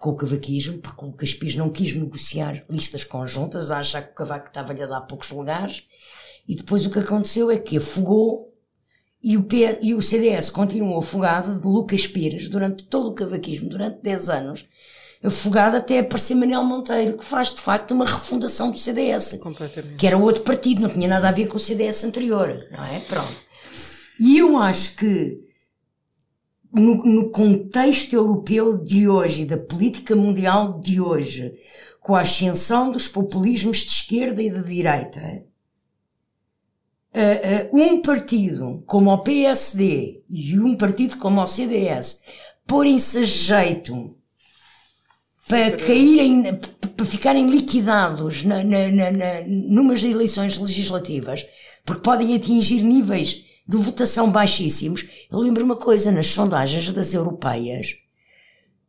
com 0.00 0.10
o 0.10 0.16
cavaquismo, 0.16 0.78
porque 0.78 1.04
o 1.04 1.08
Lucas 1.08 1.34
Pires 1.34 1.54
não 1.54 1.70
quis 1.70 1.94
negociar 1.94 2.64
listas 2.68 3.04
conjuntas, 3.04 3.70
a 3.70 3.78
achar 3.78 4.02
que 4.02 4.12
o 4.12 4.14
cavaco 4.14 4.48
estava-lhe 4.48 4.82
a 4.82 4.86
dar 4.86 5.02
poucos 5.02 5.30
lugares, 5.30 5.86
e 6.48 6.56
depois 6.56 6.84
o 6.84 6.90
que 6.90 6.98
aconteceu 6.98 7.50
é 7.50 7.58
que 7.58 7.76
afogou 7.76 8.52
e 9.22 9.36
o, 9.36 9.44
P, 9.44 9.78
e 9.80 9.94
o 9.94 10.02
CDS 10.02 10.50
continuou 10.50 10.98
afogado 10.98 11.60
de 11.60 11.64
Lucas 11.64 12.08
Pires 12.08 12.48
durante 12.48 12.82
todo 12.84 13.10
o 13.10 13.14
cavaquismo, 13.14 13.68
durante 13.68 14.02
10 14.02 14.28
anos, 14.28 14.68
afogado 15.22 15.76
até 15.76 16.00
aparecer 16.00 16.34
Manuel 16.34 16.64
Monteiro, 16.64 17.16
que 17.16 17.24
faz 17.24 17.54
de 17.54 17.60
facto 17.60 17.92
uma 17.92 18.04
refundação 18.04 18.70
do 18.70 18.78
CDS. 18.78 19.38
Que 19.96 20.06
era 20.06 20.18
outro 20.18 20.42
partido, 20.42 20.82
não 20.82 20.88
tinha 20.88 21.08
nada 21.08 21.28
a 21.28 21.32
ver 21.32 21.46
com 21.46 21.56
o 21.56 21.60
CDS 21.60 22.04
anterior, 22.04 22.66
não 22.70 22.84
é? 22.84 22.98
Pronto. 23.00 23.36
E 24.18 24.38
eu 24.38 24.58
acho 24.58 24.96
que 24.96 25.52
no, 26.72 26.96
no 27.04 27.30
contexto 27.30 28.14
europeu 28.14 28.78
de 28.78 29.08
hoje, 29.08 29.44
da 29.44 29.58
política 29.58 30.16
mundial 30.16 30.80
de 30.80 31.00
hoje, 31.00 31.52
com 32.00 32.14
a 32.14 32.22
ascensão 32.22 32.90
dos 32.90 33.06
populismos 33.06 33.78
de 33.78 33.90
esquerda 33.90 34.42
e 34.42 34.50
de 34.50 34.62
direita, 34.62 35.44
uh, 37.14 37.76
uh, 37.76 37.80
um 37.80 38.00
partido 38.02 38.82
como 38.86 39.12
o 39.12 39.18
PSD 39.18 40.22
e 40.28 40.58
um 40.58 40.76
partido 40.76 41.16
como 41.18 41.40
o 41.40 41.46
CDS 41.46 42.22
porem-se 42.66 43.18
a 43.18 43.22
jeito 43.22 44.16
para 45.52 45.76
caírem, 45.76 46.58
para 46.96 47.04
ficarem 47.04 47.50
liquidados 47.50 48.42
na, 48.42 48.64
na, 48.64 48.88
na, 48.90 49.10
na, 49.10 49.40
numas 49.46 50.02
eleições 50.02 50.56
legislativas, 50.56 51.44
porque 51.84 52.00
podem 52.00 52.34
atingir 52.34 52.80
níveis 52.80 53.44
de 53.68 53.76
votação 53.76 54.32
baixíssimos. 54.32 55.06
Eu 55.30 55.38
lembro 55.38 55.62
uma 55.62 55.76
coisa, 55.76 56.10
nas 56.10 56.28
sondagens 56.28 56.90
das 56.90 57.12
europeias, 57.12 57.96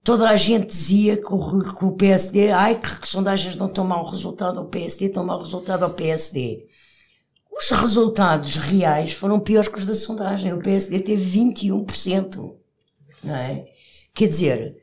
toda 0.06 0.30
a 0.30 0.38
gente 0.38 0.68
dizia 0.68 1.18
que 1.18 1.34
o, 1.34 1.60
que 1.64 1.84
o 1.84 1.92
PSD, 1.92 2.52
ai, 2.52 2.80
que, 2.80 3.02
que 3.02 3.10
sondagens 3.10 3.58
não 3.58 3.68
estão 3.68 3.84
mau 3.84 4.10
resultado 4.10 4.62
ao 4.62 4.68
PSD, 4.68 5.08
estão 5.08 5.26
mau 5.26 5.40
resultado 5.40 5.84
ao 5.84 5.90
PSD. 5.90 6.66
Os 7.52 7.70
resultados 7.72 8.56
reais 8.56 9.12
foram 9.12 9.38
piores 9.38 9.68
que 9.68 9.80
os 9.80 9.86
da 9.86 9.94
sondagem. 9.94 10.54
O 10.54 10.62
PSD 10.62 11.02
teve 11.02 11.40
21%. 11.40 12.56
Não 13.22 13.36
é? 13.36 13.66
Quer 14.14 14.28
dizer, 14.28 14.83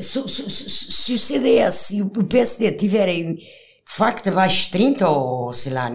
se, 0.00 0.28
se, 0.28 0.70
se 0.70 1.12
o 1.12 1.18
CDS 1.18 1.90
e 1.90 2.02
o 2.02 2.08
PSD 2.08 2.72
tiverem 2.72 3.34
de 3.34 3.44
facto 3.86 4.28
abaixo 4.28 4.66
de 4.66 4.72
30 4.72 5.08
ou 5.08 5.52
sei 5.52 5.72
lá, 5.72 5.90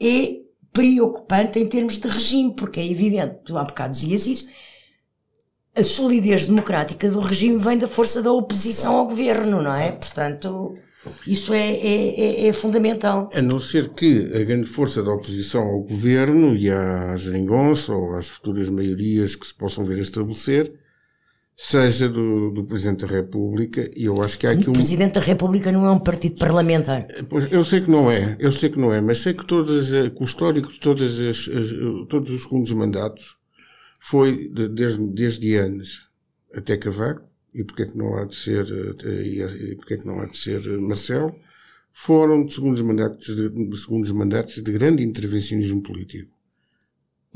é 0.00 0.46
preocupante 0.72 1.58
em 1.58 1.66
termos 1.66 1.98
de 1.98 2.06
regime, 2.06 2.54
porque 2.54 2.80
é 2.80 2.86
evidente, 2.86 3.38
tu 3.44 3.56
há 3.56 3.64
bocado 3.64 3.94
dizias 3.94 4.26
isso, 4.26 4.48
a 5.74 5.82
solidez 5.82 6.46
democrática 6.46 7.08
do 7.10 7.20
regime 7.20 7.58
vem 7.58 7.78
da 7.78 7.88
força 7.88 8.22
da 8.22 8.32
oposição 8.32 8.96
ao 8.96 9.06
governo, 9.06 9.62
não 9.62 9.74
é? 9.74 9.92
Portanto, 9.92 10.74
isso 11.26 11.52
é, 11.52 11.72
é, 11.72 12.20
é, 12.20 12.46
é, 12.48 12.52
fundamental. 12.52 13.30
A 13.32 13.42
não 13.42 13.60
ser 13.60 13.90
que 13.90 14.30
a 14.34 14.44
grande 14.44 14.66
força 14.66 15.02
da 15.02 15.12
oposição 15.12 15.62
ao 15.62 15.82
governo 15.82 16.56
e 16.56 16.70
à 16.70 17.16
geringonça 17.16 17.94
ou 17.94 18.16
às 18.16 18.26
futuras 18.26 18.68
maiorias 18.68 19.34
que 19.34 19.46
se 19.46 19.54
possam 19.54 19.84
ver 19.84 19.98
a 19.98 20.02
estabelecer 20.02 20.72
seja 21.56 22.08
do, 22.08 22.50
do 22.50 22.64
Presidente 22.64 23.06
da 23.06 23.12
República 23.12 23.90
e 23.96 24.04
eu 24.04 24.22
acho 24.22 24.38
que 24.38 24.46
há 24.46 24.50
aqui 24.50 24.68
um... 24.68 24.72
O 24.72 24.74
Presidente 24.74 25.14
da 25.14 25.20
República 25.20 25.72
não 25.72 25.86
é 25.86 25.90
um 25.90 25.98
partido 25.98 26.38
parlamentar. 26.38 27.06
Pois, 27.30 27.50
eu 27.50 27.64
sei 27.64 27.80
que 27.80 27.90
não 27.90 28.10
é, 28.10 28.36
eu 28.38 28.52
sei 28.52 28.68
que 28.68 28.78
não 28.78 28.92
é, 28.92 29.00
mas 29.00 29.18
sei 29.18 29.32
que, 29.32 29.46
todas, 29.46 29.88
que 29.88 30.22
o 30.22 30.24
histórico 30.24 30.70
de 30.70 30.78
todas 30.78 31.18
as, 31.18 31.48
todos 32.10 32.30
os 32.30 32.42
segundos 32.42 32.70
mandatos 32.72 33.38
foi 33.98 34.48
de, 34.48 34.68
desde, 34.68 35.06
desde 35.06 35.56
anos 35.56 36.10
até 36.54 36.76
Cavaco 36.76 37.22
e 37.54 37.64
porque 37.64 37.84
é 37.84 37.86
que 37.86 37.96
não 37.96 38.14
há 38.18 38.26
de 38.26 38.36
ser, 38.36 38.66
e 39.06 39.74
porque 39.76 39.94
é 39.94 39.96
que 39.96 40.06
não 40.06 40.20
há 40.20 40.26
de 40.26 40.36
ser 40.36 40.60
Marcelo, 40.78 41.34
foram 41.90 42.44
de 42.44 42.52
segundos 42.52 42.82
mandatos 42.82 43.34
de, 43.34 43.48
de 43.48 43.78
segundos 43.78 44.10
mandatos 44.12 44.62
de 44.62 44.72
grande 44.72 45.02
intervencionismo 45.02 45.82
político. 45.82 46.35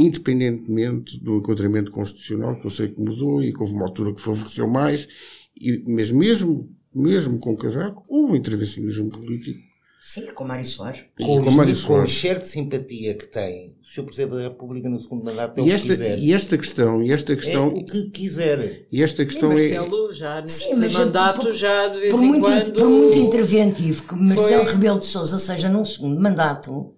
Independentemente 0.00 1.18
do 1.22 1.36
enquadramento 1.38 1.90
constitucional, 1.90 2.58
que 2.58 2.66
eu 2.66 2.70
sei 2.70 2.88
que 2.88 3.00
mudou 3.00 3.42
e 3.42 3.52
que 3.52 3.60
houve 3.60 3.72
uma 3.74 3.84
altura 3.86 4.14
que 4.14 4.20
favoreceu 4.20 4.66
mais, 4.68 5.06
e, 5.60 5.82
mas 5.86 6.10
mesmo, 6.10 6.68
mesmo 6.94 7.38
com 7.38 7.56
Casaco, 7.56 8.02
houve 8.08 8.38
intervencionismo 8.38 9.10
político. 9.10 9.58
Sim, 10.02 10.28
com 10.34 10.44
Mário 10.44 10.64
Soares. 10.64 11.04
E 11.18 11.22
Com, 11.22 11.44
com 11.44 11.50
Mário 11.50 11.74
o- 11.74 11.76
com 11.76 11.82
o 11.82 11.86
Soares. 11.96 12.10
cheiro 12.10 12.40
de 12.40 12.46
simpatia 12.48 13.12
que 13.12 13.26
tem 13.26 13.76
o 13.82 13.86
Sr. 13.86 14.04
Presidente 14.04 14.30
da 14.34 14.42
República 14.44 14.88
no 14.88 14.98
segundo 14.98 15.22
mandato 15.26 15.58
é 15.58 15.62
o 15.62 15.66
E 15.66 15.68
que 15.68 15.74
esta, 15.74 15.88
quiser. 15.88 16.18
e 16.18 16.32
esta 16.32 16.56
questão, 16.56 17.02
e 17.02 17.12
esta 17.12 17.32
É 17.34 17.36
questão, 17.36 17.68
o 17.68 17.84
que 17.84 18.08
quiser. 18.08 18.86
e 18.90 19.02
esta 19.02 19.26
questão 19.26 19.52
é, 19.52 19.56
Marcelo 19.76 20.10
já 20.14 20.40
neste 20.40 20.64
Sim, 20.64 20.74
mas 20.76 20.92
mandato 20.94 21.40
por- 21.42 21.52
já 21.52 21.88
de 21.88 21.98
vez 22.00 22.14
Por 22.14 22.22
em 22.22 22.26
muito, 22.28 22.44
quando... 22.46 22.72
por 22.72 22.88
muito 22.88 23.18
interventivo 23.18 24.02
que 24.04 24.14
Marcelo 24.22 24.64
Foi- 24.64 24.72
Rebelo 24.72 24.98
de 25.00 25.04
Sousa 25.06 25.36
seja 25.36 25.68
num 25.68 25.84
segundo 25.84 26.18
mandato, 26.18 26.94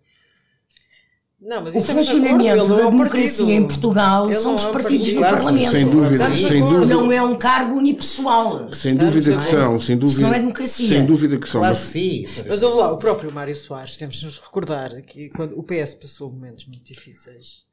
Não, 1.44 1.60
mas 1.64 1.74
o 1.74 1.78
de 1.80 1.84
funcionamento 1.84 2.48
acordo, 2.62 2.76
da 2.76 2.82
é 2.82 2.90
democracia 2.90 3.28
partido. 3.28 3.50
em 3.50 3.66
Portugal 3.66 4.26
Ele 4.26 4.34
são 4.36 4.54
os 4.54 4.64
é 4.64 4.70
partidos 4.72 4.98
partido. 5.08 5.14
no 5.14 5.20
Claro, 5.20 5.36
Parlamento. 5.36 5.70
sem 5.72 5.90
dúvida, 5.90 6.14
Estamos 6.14 6.40
sem 6.40 6.60
dúvida, 6.68 6.94
Não 6.94 7.12
é 7.12 7.22
um 7.22 7.36
cargo 7.36 7.74
unipessoal. 7.76 8.72
sem 8.74 8.94
dúvida 8.94 9.36
que 9.36 9.42
são, 9.44 9.80
sem 9.80 9.96
dúvida, 9.98 10.20
não 10.22 10.34
é 10.34 10.38
democracia. 10.38 10.88
sem 10.88 11.04
dúvida 11.04 11.38
que 11.38 11.48
são, 11.48 11.60
Claro 11.60 11.74
que 11.74 11.80
mas 11.80 11.88
sim. 11.90 12.26
Mas 12.48 12.62
houve 12.62 12.76
lá, 12.78 12.92
o 12.92 12.96
próprio 12.96 13.32
Mário 13.32 13.54
Soares, 13.56 13.96
temos 13.96 14.16
de 14.16 14.24
nos 14.24 14.38
recordar 14.38 15.02
que 15.02 15.28
quando 15.30 15.58
o 15.58 15.64
PS 15.64 15.94
passou 15.94 16.30
momentos 16.30 16.64
muito 16.66 16.84
difíceis, 16.84 17.64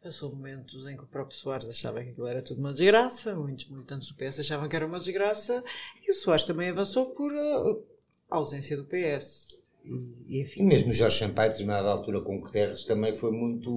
passou 0.00 0.30
momentos 0.30 0.86
em 0.86 0.96
que 0.96 1.02
o 1.02 1.06
próprio 1.08 1.36
Soares 1.36 1.68
achava 1.68 2.00
que 2.04 2.10
aquilo 2.10 2.28
era 2.28 2.40
tudo 2.42 2.60
uma 2.60 2.70
desgraça, 2.70 3.34
muitos 3.34 3.68
militantes 3.68 4.08
do 4.08 4.14
PS 4.14 4.38
achavam 4.38 4.68
que 4.68 4.76
era 4.76 4.86
uma 4.86 5.00
desgraça, 5.00 5.64
e 6.06 6.12
o 6.12 6.14
Soares 6.14 6.44
também 6.44 6.68
avançou 6.70 7.06
por 7.06 7.32
uh, 7.32 7.82
ausência 8.30 8.76
do 8.76 8.84
PS. 8.84 9.48
E, 10.28 10.40
enfim, 10.40 10.64
mesmo 10.64 10.92
Jorge 10.92 11.18
Sampaio, 11.18 11.48
a 11.48 11.52
determinada 11.52 11.88
altura 11.88 12.20
com 12.20 12.40
Guterres, 12.40 12.84
também 12.84 13.14
foi 13.14 13.30
muito 13.30 13.70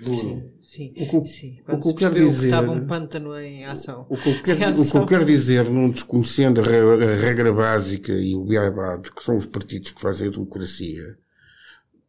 duro. 0.00 0.50
sim, 0.62 0.92
O 0.96 1.22
que- 1.22 1.28
sim. 1.30 1.58
o 1.68 1.76
que 1.78 1.82
se 1.82 1.88
eu 1.90 1.94
quero 1.94 2.12
percebeu 2.12 2.12
que 2.28 2.28
dizer- 2.34 2.46
estava 2.46 2.72
um 2.72 2.86
pântano 2.86 3.38
em 3.38 3.64
ação. 3.64 4.06
O 4.08 4.16
que, 4.16 4.28
eu 4.30 4.42
quero, 4.42 4.80
o 4.80 4.90
que 4.90 4.96
eu 4.96 5.06
quero 5.06 5.24
dizer, 5.24 5.70
não 5.70 5.90
desconhecendo 5.90 6.60
a 6.60 6.64
re- 6.64 7.04
a 7.04 7.14
regra 7.16 7.52
básica 7.52 8.12
e 8.12 8.34
o 8.34 8.44
BIBAD, 8.44 9.12
que 9.12 9.22
são 9.22 9.36
os 9.36 9.46
partidos 9.46 9.90
que 9.90 10.00
fazem 10.00 10.28
a 10.28 10.30
democracia, 10.30 11.16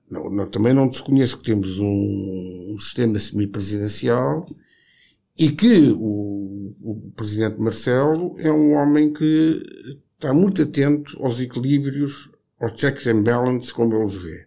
não, 0.10 0.30
não- 0.30 0.50
também 0.50 0.74
não 0.74 0.88
desconheço 0.88 1.38
que 1.38 1.44
temos 1.46 1.80
um, 1.80 2.74
um 2.76 2.80
sistema 2.80 3.20
semipresidencial 3.20 4.46
e 5.38 5.52
que 5.52 5.92
o, 5.92 6.74
o 6.82 7.12
presidente 7.16 7.60
Marcelo 7.60 8.36
é 8.40 8.52
um 8.52 8.74
homem 8.74 9.14
que 9.14 9.62
está 10.16 10.34
muito 10.34 10.62
atento 10.62 11.22
aos 11.24 11.40
equilíbrios, 11.40 12.32
aos 12.60 12.74
checks 12.80 13.08
and 13.08 13.24
balances, 13.24 13.72
como 13.72 13.94
ele 13.96 14.04
os 14.04 14.16
vê. 14.16 14.46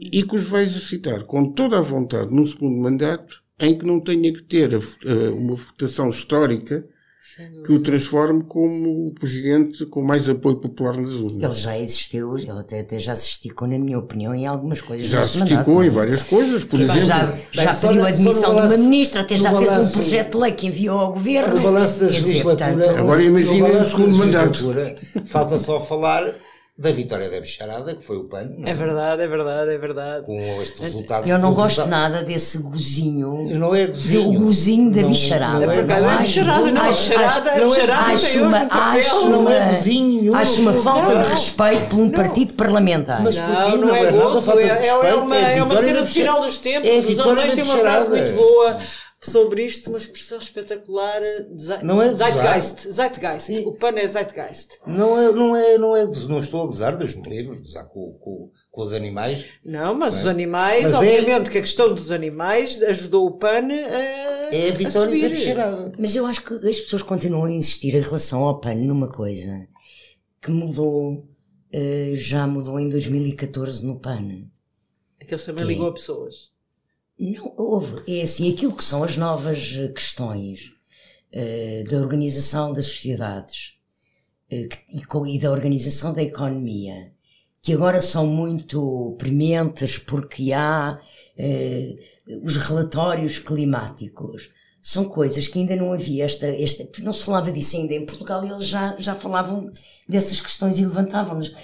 E 0.00 0.22
que 0.24 0.34
os 0.36 0.44
vai 0.46 0.62
exercitar 0.62 1.24
com 1.24 1.52
toda 1.52 1.78
a 1.78 1.80
vontade 1.80 2.34
num 2.34 2.44
segundo 2.46 2.76
mandato 2.76 3.42
em 3.58 3.78
que 3.78 3.86
não 3.86 4.00
tenha 4.00 4.32
que 4.32 4.42
ter 4.42 4.74
a 4.74 4.78
uma 5.32 5.54
votação 5.54 6.08
histórica 6.08 6.84
que 7.64 7.72
o 7.72 7.80
transforme 7.80 8.42
como 8.44 9.08
o 9.08 9.14
presidente 9.14 9.84
com 9.86 10.02
mais 10.02 10.28
apoio 10.28 10.56
popular 10.56 10.96
nas 10.96 11.12
urnas. 11.12 11.42
Ele 11.42 11.52
já 11.52 11.78
existiu, 11.78 12.34
ele 12.36 12.50
até, 12.50 12.80
até 12.80 12.98
já 12.98 13.14
se 13.14 13.28
esticou, 13.28 13.68
na 13.68 13.78
minha 13.78 13.98
opinião, 13.98 14.34
em 14.34 14.46
algumas 14.46 14.80
coisas. 14.80 15.06
Já 15.06 15.22
se 15.22 15.38
esticou 15.38 15.74
mandato. 15.74 15.86
em 15.86 15.90
várias 15.90 16.22
coisas, 16.24 16.64
por 16.64 16.80
Já, 16.80 16.84
exemplo. 16.96 17.06
já, 17.52 17.62
já 17.64 17.74
pediu 17.74 18.04
a 18.04 18.08
admissão 18.08 18.42
de 18.42 18.46
uma 18.56 18.62
balanço- 18.62 18.78
ministra, 18.78 19.20
até 19.20 19.36
já 19.36 19.50
fez 19.50 19.62
um 19.62 19.66
balanço- 19.66 19.92
projeto 19.92 20.32
de 20.32 20.38
lei 20.42 20.52
que 20.52 20.66
enviou 20.66 20.98
ao 20.98 21.12
governo. 21.12 21.54
No 21.56 21.62
balanço 21.62 22.00
da 22.00 22.06
dizer, 22.06 22.20
legislatura. 22.26 22.72
portanto, 22.74 22.98
Agora 22.98 23.22
imaginem 23.22 23.60
no 23.60 23.66
o 23.66 23.68
balanço 23.70 23.90
segundo 23.90 24.12
da 24.18 24.24
mandato. 24.24 24.74
Falta 25.26 25.58
só 25.58 25.78
falar 25.78 26.34
da 26.80 26.90
vitória 26.92 27.28
da 27.28 27.38
Bicharada, 27.38 27.94
que 27.94 28.02
foi 28.02 28.16
o 28.16 28.24
PAN. 28.24 28.52
não 28.56 28.66
É 28.66 28.72
verdade, 28.72 29.20
é 29.22 29.26
verdade, 29.28 29.70
é 29.70 29.76
verdade. 29.76 30.24
Com 30.24 30.40
este 30.62 30.82
resultado. 30.82 31.28
Eu 31.28 31.38
não 31.38 31.52
o 31.52 31.54
gosto 31.54 31.76
resultado- 31.82 31.90
nada 31.90 32.22
desse 32.24 32.56
gozinho. 32.62 33.58
Não 33.58 33.74
é 33.74 33.86
gozinho. 33.86 34.32
Do 34.32 34.38
gozinho 34.40 34.90
da 34.90 35.02
Não- 35.02 35.10
bicharada. 35.10 35.66
não 35.66 35.70
É 35.70 35.74
por 35.74 35.84
acaso, 35.84 36.00
Não 36.00 36.10
é 36.10 36.14
acho- 36.14 36.22
bicharada, 36.22 36.72
não, 36.72 36.82
acho- 36.82 37.08
bicharada, 37.10 37.50
acho- 37.50 37.60
é 37.60 37.64
bicharada, 37.66 38.12
acho 38.14 38.38
uma, 38.42 38.58
um 38.58 38.98
acho 38.98 39.28
Não 39.28 39.40
uma, 39.40 39.54
é 39.54 39.68
gozinho, 39.74 40.34
acho 40.34 40.60
uma 40.62 40.72
não- 40.72 40.82
falta 40.82 41.14
não. 41.14 41.22
de 41.22 41.28
respeito 41.28 41.86
por 41.90 41.98
um 42.00 42.10
partido 42.10 42.54
parlamentar. 42.54 43.22
Mas 43.22 43.36
Não, 43.36 43.44
porquê? 43.46 43.70
não, 43.76 43.76
Não 43.86 43.94
é 43.94 44.02
é 44.04 44.12
gozo, 44.12 44.50
é, 44.58 44.86
é, 44.86 44.94
uma, 45.14 45.36
é 45.36 45.58
é 45.58 45.82
cena 45.82 46.00
do 46.00 46.06
final 46.08 46.40
dos 46.40 46.56
tempos. 46.56 46.88
É 46.88 46.96
Os 46.96 47.18
alemães 47.20 47.48
da 47.50 47.54
têm 47.56 47.64
uma 47.64 47.76
frase 47.76 48.08
muito 48.08 48.32
boa 48.32 48.78
sobre 49.22 49.64
isto, 49.64 49.88
uma 49.90 49.98
expressão 49.98 50.38
espetacular. 50.38 51.20
ze- 51.56 51.82
Não 51.82 52.00
é 52.02 52.08
gozar. 52.08 52.32
Zeitgeist. 52.32 52.90
Zeitgeist. 52.90 53.66
O 53.66 53.72
PAN 53.76 53.90
é 53.98 54.08
Zeitgeist. 54.08 54.78
Não 54.86 55.18
é, 55.18 55.30
não 55.32 55.54
é, 55.56 55.76
não 55.78 55.94
é, 55.96 56.06
não 56.06 56.38
estou 56.38 56.62
a 56.62 56.66
gozar, 56.66 56.96
Deus 56.96 57.14
me 57.14 57.28
livre, 57.28 57.58
gozar 57.58 57.86
com, 57.88 58.12
com, 58.20 58.50
com 58.70 58.82
os 58.82 58.92
animais. 58.94 59.46
Não, 59.64 59.94
mas 59.94 60.16
os 60.16 60.26
animais, 60.26 60.84
Mas 60.84 60.92
é- 60.94 60.96
obviamente 60.96 61.50
que 61.50 61.58
a 61.58 61.62
questão 61.62 61.92
dos 61.92 62.10
animais 62.10 62.82
ajudou 62.82 63.26
o 63.26 63.32
PAN 63.38 63.68
a, 63.68 64.54
É 64.54 64.68
a 64.68 64.72
vitória 64.72 65.28
da. 65.54 65.92
Mas 65.98 66.16
eu 66.16 66.24
acho 66.26 66.42
que 66.42 66.54
as 66.66 66.80
pessoas 66.80 67.02
continuam 67.02 67.44
a 67.44 67.50
insistir 67.52 67.94
em 67.94 68.00
relação 68.00 68.44
ao 68.44 68.58
PAN 68.58 68.74
numa 68.76 69.08
coisa 69.08 69.68
que 70.40 70.50
mudou, 70.50 71.28
eh, 71.70 72.12
já 72.16 72.46
mudou 72.46 72.80
em 72.80 72.88
2014 72.88 73.84
no 73.86 74.00
PAN. 74.00 74.46
Aqueles 75.20 75.44
também 75.44 75.64
ligam 75.66 75.86
a 75.86 75.92
pessoas. 75.92 76.50
Não, 77.20 77.54
houve. 77.56 78.02
É 78.08 78.22
assim, 78.22 78.50
aquilo 78.52 78.74
que 78.74 78.82
são 78.84 79.04
as 79.04 79.16
novas 79.16 79.76
eh, 79.76 79.88
questões 79.88 80.70
eh, 81.32 81.84
da 81.90 81.98
organização 81.98 82.72
das 82.72 82.86
sociedades 82.86 83.74
que- 84.48 85.28
e, 85.28 85.38
da 85.38 85.50
organização 85.50 86.12
da 86.12 86.22
economia, 86.22 87.12
que 87.62 87.72
agora 87.72 88.00
são 88.00 88.26
muito 88.26 89.14
prementes 89.18 89.98
porque 89.98 90.52
há 90.52 90.98
eh, 91.36 91.94
os 92.42 92.56
relatórios 92.56 93.38
climáticos. 93.38 94.50
São 94.82 95.04
coisas 95.04 95.46
que 95.46 95.58
ainda 95.58 95.76
não 95.76 95.92
havia 95.92 96.24
esta, 96.24 96.46
esta 96.46 96.88
não 97.02 97.12
se 97.12 97.24
falava 97.24 97.52
disso 97.52 97.76
ainda 97.76 97.92
em 97.94 98.06
Portugal 98.06 98.42
eles 98.44 98.66
já, 98.66 98.96
já 98.98 99.14
falavam 99.14 99.70
dessas 100.08 100.40
questões 100.40 100.78
e 100.78 100.86
levantavam-nas. 100.86 101.54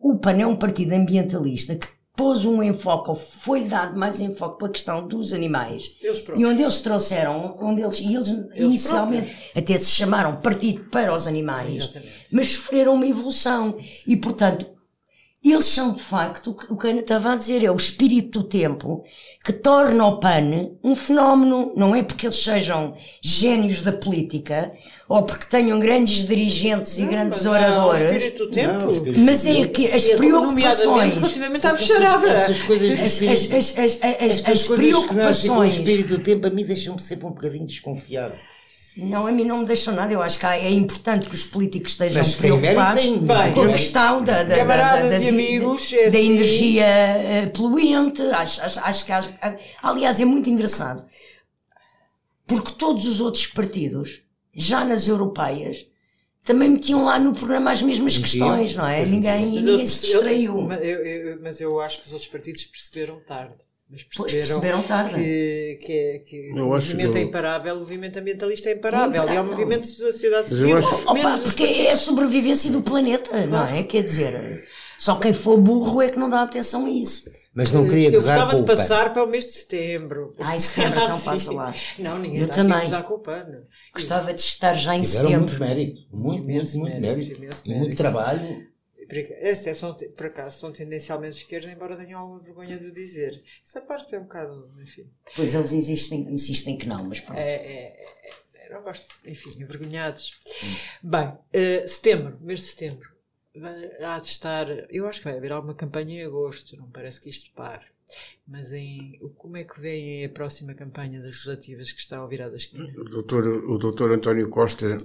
O 0.00 0.18
PAN 0.18 0.38
é 0.40 0.46
um 0.46 0.56
partido 0.56 0.92
ambientalista 0.92 1.76
que 1.76 1.86
pôs 2.18 2.44
um 2.44 2.60
enfoque, 2.60 3.10
ou 3.10 3.14
foi-lhe 3.14 3.68
dado 3.68 3.96
mais 3.96 4.18
enfoque 4.18 4.58
pela 4.58 4.72
questão 4.72 5.06
dos 5.06 5.32
animais. 5.32 5.92
Eles 6.02 6.18
próprios. 6.18 6.48
E 6.48 6.52
onde 6.52 6.62
eles 6.62 6.80
trouxeram, 6.80 7.56
onde 7.60 7.80
eles, 7.80 8.00
e 8.00 8.12
eles, 8.12 8.28
inicialmente 8.56 9.52
até 9.54 9.78
se 9.78 9.92
chamaram 9.92 10.34
Partido 10.34 10.84
para 10.90 11.14
os 11.14 11.28
Animais, 11.28 11.76
Exatamente. 11.76 12.12
mas 12.32 12.48
sofreram 12.48 12.94
uma 12.94 13.06
evolução. 13.06 13.76
E, 14.04 14.16
portanto, 14.16 14.66
eles 15.44 15.66
são 15.66 15.94
de 15.94 16.02
facto 16.02 16.56
o 16.68 16.76
que 16.76 16.86
a 16.86 16.90
Ana 16.90 17.00
estava 17.00 17.32
a 17.32 17.36
dizer, 17.36 17.62
é 17.64 17.70
o 17.70 17.76
espírito 17.76 18.40
do 18.40 18.48
tempo 18.48 19.04
que 19.44 19.52
torna 19.52 20.04
o 20.04 20.18
PAN 20.18 20.70
um 20.82 20.94
fenómeno. 20.94 21.72
Não 21.76 21.94
é 21.94 22.02
porque 22.02 22.26
eles 22.26 22.36
sejam 22.42 22.96
génios 23.22 23.80
da 23.80 23.92
política 23.92 24.72
ou 25.08 25.22
porque 25.22 25.46
tenham 25.46 25.78
grandes 25.78 26.26
dirigentes 26.26 26.98
e 26.98 27.06
grandes 27.06 27.38
Mas 27.38 27.46
há 27.46 27.50
o 27.50 27.52
oradores. 27.54 28.02
espírito 28.02 28.44
do 28.46 28.50
tempo. 28.50 28.72
Não, 28.84 28.90
espírito- 28.92 29.20
Mas 29.20 29.46
é 29.46 29.66
que 29.68 29.86
as 29.86 30.02
Nomeadamente 30.04 30.16
preocupações. 30.16 31.14
relativamente 31.14 31.66
à 31.66 31.72
bicharada. 31.72 32.28
Essas 32.28 32.62
coisas 32.62 32.88
do 32.88 33.04
As, 33.04 33.22
as, 33.22 33.52
as, 33.52 33.78
as, 33.78 33.98
as, 34.02 34.48
as 34.48 34.66
coisas 34.66 35.06
que 35.06 35.14
nascem 35.14 35.50
com 35.50 35.56
o 35.56 35.60
preocupações. 35.60 35.74
espírito 35.76 36.08
do 36.16 36.18
tempo 36.18 36.46
a 36.46 36.50
mim 36.50 36.64
deixam-me 36.64 37.00
sempre 37.00 37.26
um 37.26 37.30
bocadinho 37.30 37.64
desconfiado. 37.64 38.34
Não, 38.98 39.26
a 39.26 39.32
mim 39.32 39.44
não 39.44 39.58
me 39.58 39.64
deixam 39.66 39.94
nada. 39.94 40.12
Eu 40.12 40.20
acho 40.20 40.38
que 40.38 40.44
é 40.46 40.70
importante 40.70 41.28
que 41.28 41.34
os 41.34 41.44
políticos 41.44 41.92
estejam 41.92 42.22
Mas 42.22 42.34
preocupados 42.34 43.02
tem 43.04 43.18
com 43.54 43.62
a 43.62 43.68
questão 43.68 44.24
da, 44.24 44.38
da, 44.38 44.42
da, 44.44 44.54
Camaradas 44.56 45.10
da, 45.10 45.18
e 45.20 45.28
amigos, 45.28 45.90
da, 45.90 45.96
é 45.96 46.10
da 46.10 46.18
assim. 46.18 46.32
energia 46.32 46.84
eh, 46.86 47.46
poluente. 47.54 48.22
Acho, 48.22 48.60
acho, 48.62 48.80
acho 48.80 49.06
que 49.06 49.12
acho- 49.12 49.30
aliás 49.82 50.18
é 50.20 50.24
muito 50.24 50.50
engraçado 50.50 51.04
porque 52.46 52.72
todos 52.72 53.04
os 53.06 53.20
outros 53.20 53.46
partidos, 53.46 54.22
já 54.54 54.84
nas 54.84 55.06
europeias, 55.06 55.86
também 56.42 56.70
metiam 56.70 57.04
lá 57.04 57.18
no 57.18 57.34
programa 57.34 57.70
as 57.70 57.82
mesmas 57.82 58.16
Metiam. 58.16 58.48
questões, 58.48 58.74
não 58.74 58.86
é? 58.86 58.96
Pois 58.98 59.10
Ninguém, 59.10 59.46
ninguém 59.46 59.68
eles- 59.74 59.90
se 59.90 60.06
distraiu. 60.06 60.72
Eu, 60.72 61.04
eu- 61.04 61.38
mas 61.42 61.60
eu 61.60 61.78
acho 61.80 62.00
que 62.00 62.06
os 62.06 62.12
outros 62.12 62.30
partidos 62.30 62.64
perceberam 62.64 63.20
tarde. 63.20 63.54
Mas 63.90 64.02
Pois, 64.14 64.32
perceberam, 64.34 64.60
perceberam 64.60 64.82
tarde. 64.82 65.14
Que, 65.14 65.78
que, 65.80 65.92
é- 65.92 66.18
que 66.18 66.50
o 66.52 66.66
movimento 66.66 67.12
que 67.12 67.18
é 67.18 67.22
imparável, 67.22 67.74
o 67.74 67.78
movimento 67.78 68.18
ambientalista 68.18 68.68
é 68.68 68.74
imparável. 68.74 69.24
E 69.28 69.36
é 69.36 69.40
o 69.40 69.44
movimento 69.46 69.80
da 69.80 69.86
sociedade 69.86 70.48
civil. 70.50 70.76
acho- 70.76 70.94
Opa, 70.94 71.14
menos 71.14 71.38
os 71.38 71.44
porque 71.46 71.62
é 71.64 71.92
a 71.92 71.96
sobrevivência 71.96 72.70
do 72.70 72.82
planeta, 72.82 73.46
não 73.46 73.64
é? 73.66 73.82
Quer 73.84 74.02
dizer, 74.02 74.64
só 74.98 75.16
quem 75.16 75.32
for 75.32 75.56
burro 75.56 76.02
é 76.02 76.10
que 76.10 76.18
não 76.18 76.28
dá 76.28 76.42
atenção 76.42 76.84
a 76.84 76.90
isso. 76.90 77.30
Mas 77.54 77.72
não 77.72 77.88
queria 77.88 78.08
eu 78.10 78.20
gostava 78.20 78.54
de 78.54 78.62
passar 78.62 79.12
para 79.12 79.24
o 79.24 79.26
mês 79.26 79.46
de 79.46 79.52
setembro. 79.52 80.30
Ai, 80.38 80.60
setembro, 80.60 81.00
então 81.02 81.08
Sim. 81.18 81.24
passa 81.24 81.52
lá. 81.52 81.74
Não, 81.98 82.18
ninguém 82.18 82.42
Eu 82.42 82.48
também. 82.48 82.82
Gostava 83.94 84.32
de 84.34 84.40
estar 84.40 84.74
já 84.74 84.94
em 84.94 85.02
Tiveram 85.02 85.24
setembro. 85.28 85.48
muito 85.48 85.60
mérito. 85.60 86.00
Muito, 86.12 86.44
muito, 86.44 86.78
muito 86.78 87.00
mérito, 87.00 87.62
E 87.64 87.74
muito 87.74 87.96
trabalho. 87.96 88.67
Esse 89.10 89.70
é, 89.70 89.74
são, 89.74 89.92
por 89.94 90.26
acaso 90.26 90.58
são 90.58 90.72
tendencialmente 90.72 91.36
de 91.36 91.42
esquerda, 91.42 91.70
embora 91.70 91.96
tenham 91.96 92.20
alguma 92.20 92.38
vergonha 92.38 92.78
de 92.78 92.86
o 92.86 92.92
dizer. 92.92 93.42
Essa 93.64 93.80
parte 93.80 94.14
é 94.14 94.18
um 94.18 94.24
bocado, 94.24 94.68
enfim. 94.80 95.10
Pois 95.34 95.54
eles 95.54 95.72
insistem, 95.72 96.20
insistem 96.32 96.76
que 96.76 96.86
não, 96.86 97.04
mas 97.04 97.20
pronto. 97.20 97.38
É, 97.38 97.54
é, 97.54 98.06
é, 98.54 98.72
não 98.74 98.82
gosto, 98.82 99.06
enfim, 99.24 99.50
envergonhados. 99.60 100.38
Bem, 101.02 101.32
eh, 101.52 101.86
setembro, 101.86 102.38
mês 102.40 102.60
de 102.60 102.66
setembro. 102.66 103.08
Vai- 103.56 104.02
Há 104.04 104.18
de 104.18 104.26
estar. 104.26 104.68
Eu 104.92 105.06
acho 105.08 105.20
que 105.20 105.24
vai 105.24 105.36
haver 105.38 105.52
alguma 105.52 105.74
campanha 105.74 106.20
em 106.22 106.24
agosto, 106.26 106.76
não 106.76 106.90
parece 106.90 107.20
que 107.20 107.30
isto 107.30 107.50
pare. 107.54 107.86
Mas 108.46 108.72
em, 108.72 109.18
como 109.36 109.56
é 109.56 109.64
que 109.64 109.80
vem 109.80 110.24
a 110.24 110.28
próxima 110.28 110.74
campanha 110.74 111.18
das 111.20 111.32
legislativas 111.32 111.92
que 111.92 112.00
está 112.00 112.18
ao 112.18 112.28
virar 112.28 112.48
da 112.50 112.56
esquina? 112.56 112.84
O 112.98 113.04
doutor, 113.04 113.46
o 113.46 113.78
doutor 113.78 114.12
António 114.12 114.48
Costa, 114.48 114.96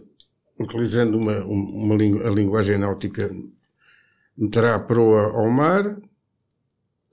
utilizando 0.60 1.18
uma, 1.18 1.44
uma, 1.46 1.96
uma 1.96 2.28
a 2.28 2.32
linguagem 2.32 2.78
náutica, 2.78 3.30
meterá 4.38 4.76
a 4.76 4.80
proa 4.80 5.32
ao 5.32 5.50
mar, 5.50 6.00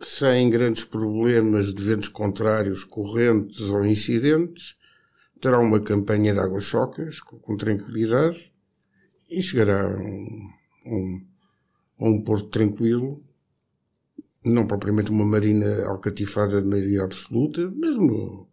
sem 0.00 0.48
grandes 0.48 0.84
problemas 0.84 1.74
de 1.74 1.82
ventos 1.82 2.08
contrários, 2.08 2.84
correntes 2.84 3.60
ou 3.60 3.84
incidentes, 3.84 4.76
terá 5.40 5.58
uma 5.58 5.80
campanha 5.80 6.32
de 6.32 6.38
águas 6.38 6.64
chocas, 6.64 7.20
com, 7.20 7.38
com 7.38 7.56
tranquilidade, 7.56 8.52
e 9.28 9.42
chegará 9.42 9.82
a 9.82 9.96
um, 9.96 10.50
um, 10.86 11.26
um 12.00 12.24
porto 12.24 12.48
tranquilo, 12.48 13.22
não 14.44 14.66
propriamente 14.66 15.10
uma 15.10 15.24
marina 15.24 15.84
alcatifada 15.84 16.62
de 16.62 16.68
maioria 16.68 17.04
absoluta, 17.04 17.70
mesmo 17.70 18.48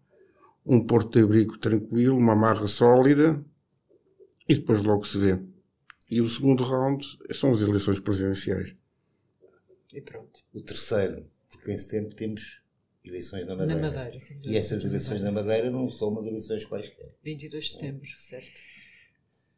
um 0.66 0.86
porto 0.86 1.18
de 1.18 1.24
abrigo 1.24 1.58
tranquilo, 1.58 2.18
uma 2.18 2.34
amarra 2.34 2.68
sólida, 2.68 3.44
e 4.48 4.56
depois 4.56 4.84
logo 4.84 5.06
se 5.06 5.18
vê. 5.18 5.42
E 6.10 6.22
o 6.22 6.30
segundo 6.30 6.64
round 6.64 7.06
são 7.32 7.52
as 7.52 7.62
eleições 7.62 8.00
presidenciais. 8.00 8.74
E 9.94 10.02
pronto. 10.02 10.42
O 10.54 10.62
terceiro, 10.62 11.26
porque 11.50 11.72
em 11.72 11.78
setembro 11.78 12.14
temos 12.14 12.62
eleições 13.06 13.46
na 13.46 13.56
Madeira. 13.56 13.82
Na 13.82 13.88
Madeira. 13.88 14.18
E 14.46 14.56
essas 14.56 14.86
eleições 14.86 15.22
na 15.22 15.32
Madeira 15.32 15.70
não 15.70 15.90
são 15.90 16.10
umas 16.10 16.26
eleições 16.26 16.66
quaisquer. 16.66 17.14
22 17.24 17.64
de 17.64 17.72
setembro, 17.72 18.08
certo. 18.18 18.52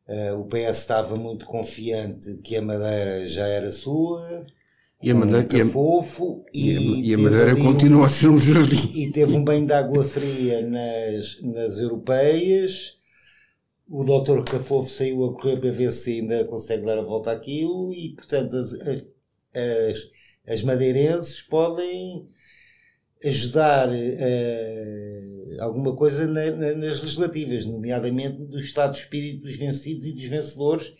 Uh, 0.07 0.39
o 0.39 0.45
PS 0.45 0.79
estava 0.79 1.15
muito 1.15 1.45
confiante 1.45 2.37
que 2.39 2.55
a 2.55 2.61
Madeira 2.61 3.25
já 3.27 3.47
era 3.47 3.71
sua. 3.71 4.45
E 5.01 5.11
a 5.11 5.15
Madeira, 5.15 5.45
um 5.45 5.47
cafofo, 5.47 6.43
e, 6.53 6.71
e, 6.71 7.09
e 7.11 7.13
a 7.13 7.17
Madeira 7.17 7.55
continua 7.55 8.01
um, 8.01 8.03
a 8.03 8.09
ser 8.09 8.27
um 8.27 8.39
jardim. 8.39 8.91
E 8.93 9.11
teve 9.11 9.33
um 9.33 9.43
banho 9.43 9.65
de 9.65 9.71
água 9.71 10.03
fria 10.03 10.61
nas, 10.67 11.41
nas 11.41 11.79
europeias. 11.79 12.97
O 13.89 14.03
doutor 14.03 14.43
Cafofo 14.43 14.89
saiu 14.89 15.25
a 15.25 15.33
correr 15.33 15.57
para 15.57 15.71
ver 15.71 15.91
se 15.91 16.19
ainda 16.19 16.45
consegue 16.45 16.85
dar 16.85 16.99
a 16.99 17.03
volta 17.03 17.31
àquilo 17.31 17.91
e, 17.93 18.13
portanto, 18.15 18.55
as, 18.55 18.73
as, 18.73 20.07
as 20.47 20.61
madeirenses 20.61 21.41
podem 21.41 22.27
ajudar 23.23 23.89
uh, 23.89 25.61
alguma 25.61 25.95
coisa 25.95 26.27
na, 26.27 26.51
na, 26.51 26.73
nas 26.73 27.01
legislativas, 27.01 27.65
nomeadamente 27.65 28.37
do 28.37 28.59
estado 28.59 28.93
de 28.93 28.99
espírito 28.99 29.41
dos 29.41 29.55
vencidos 29.55 30.05
e 30.05 30.13
dos 30.13 30.25
vencedores 30.25 30.93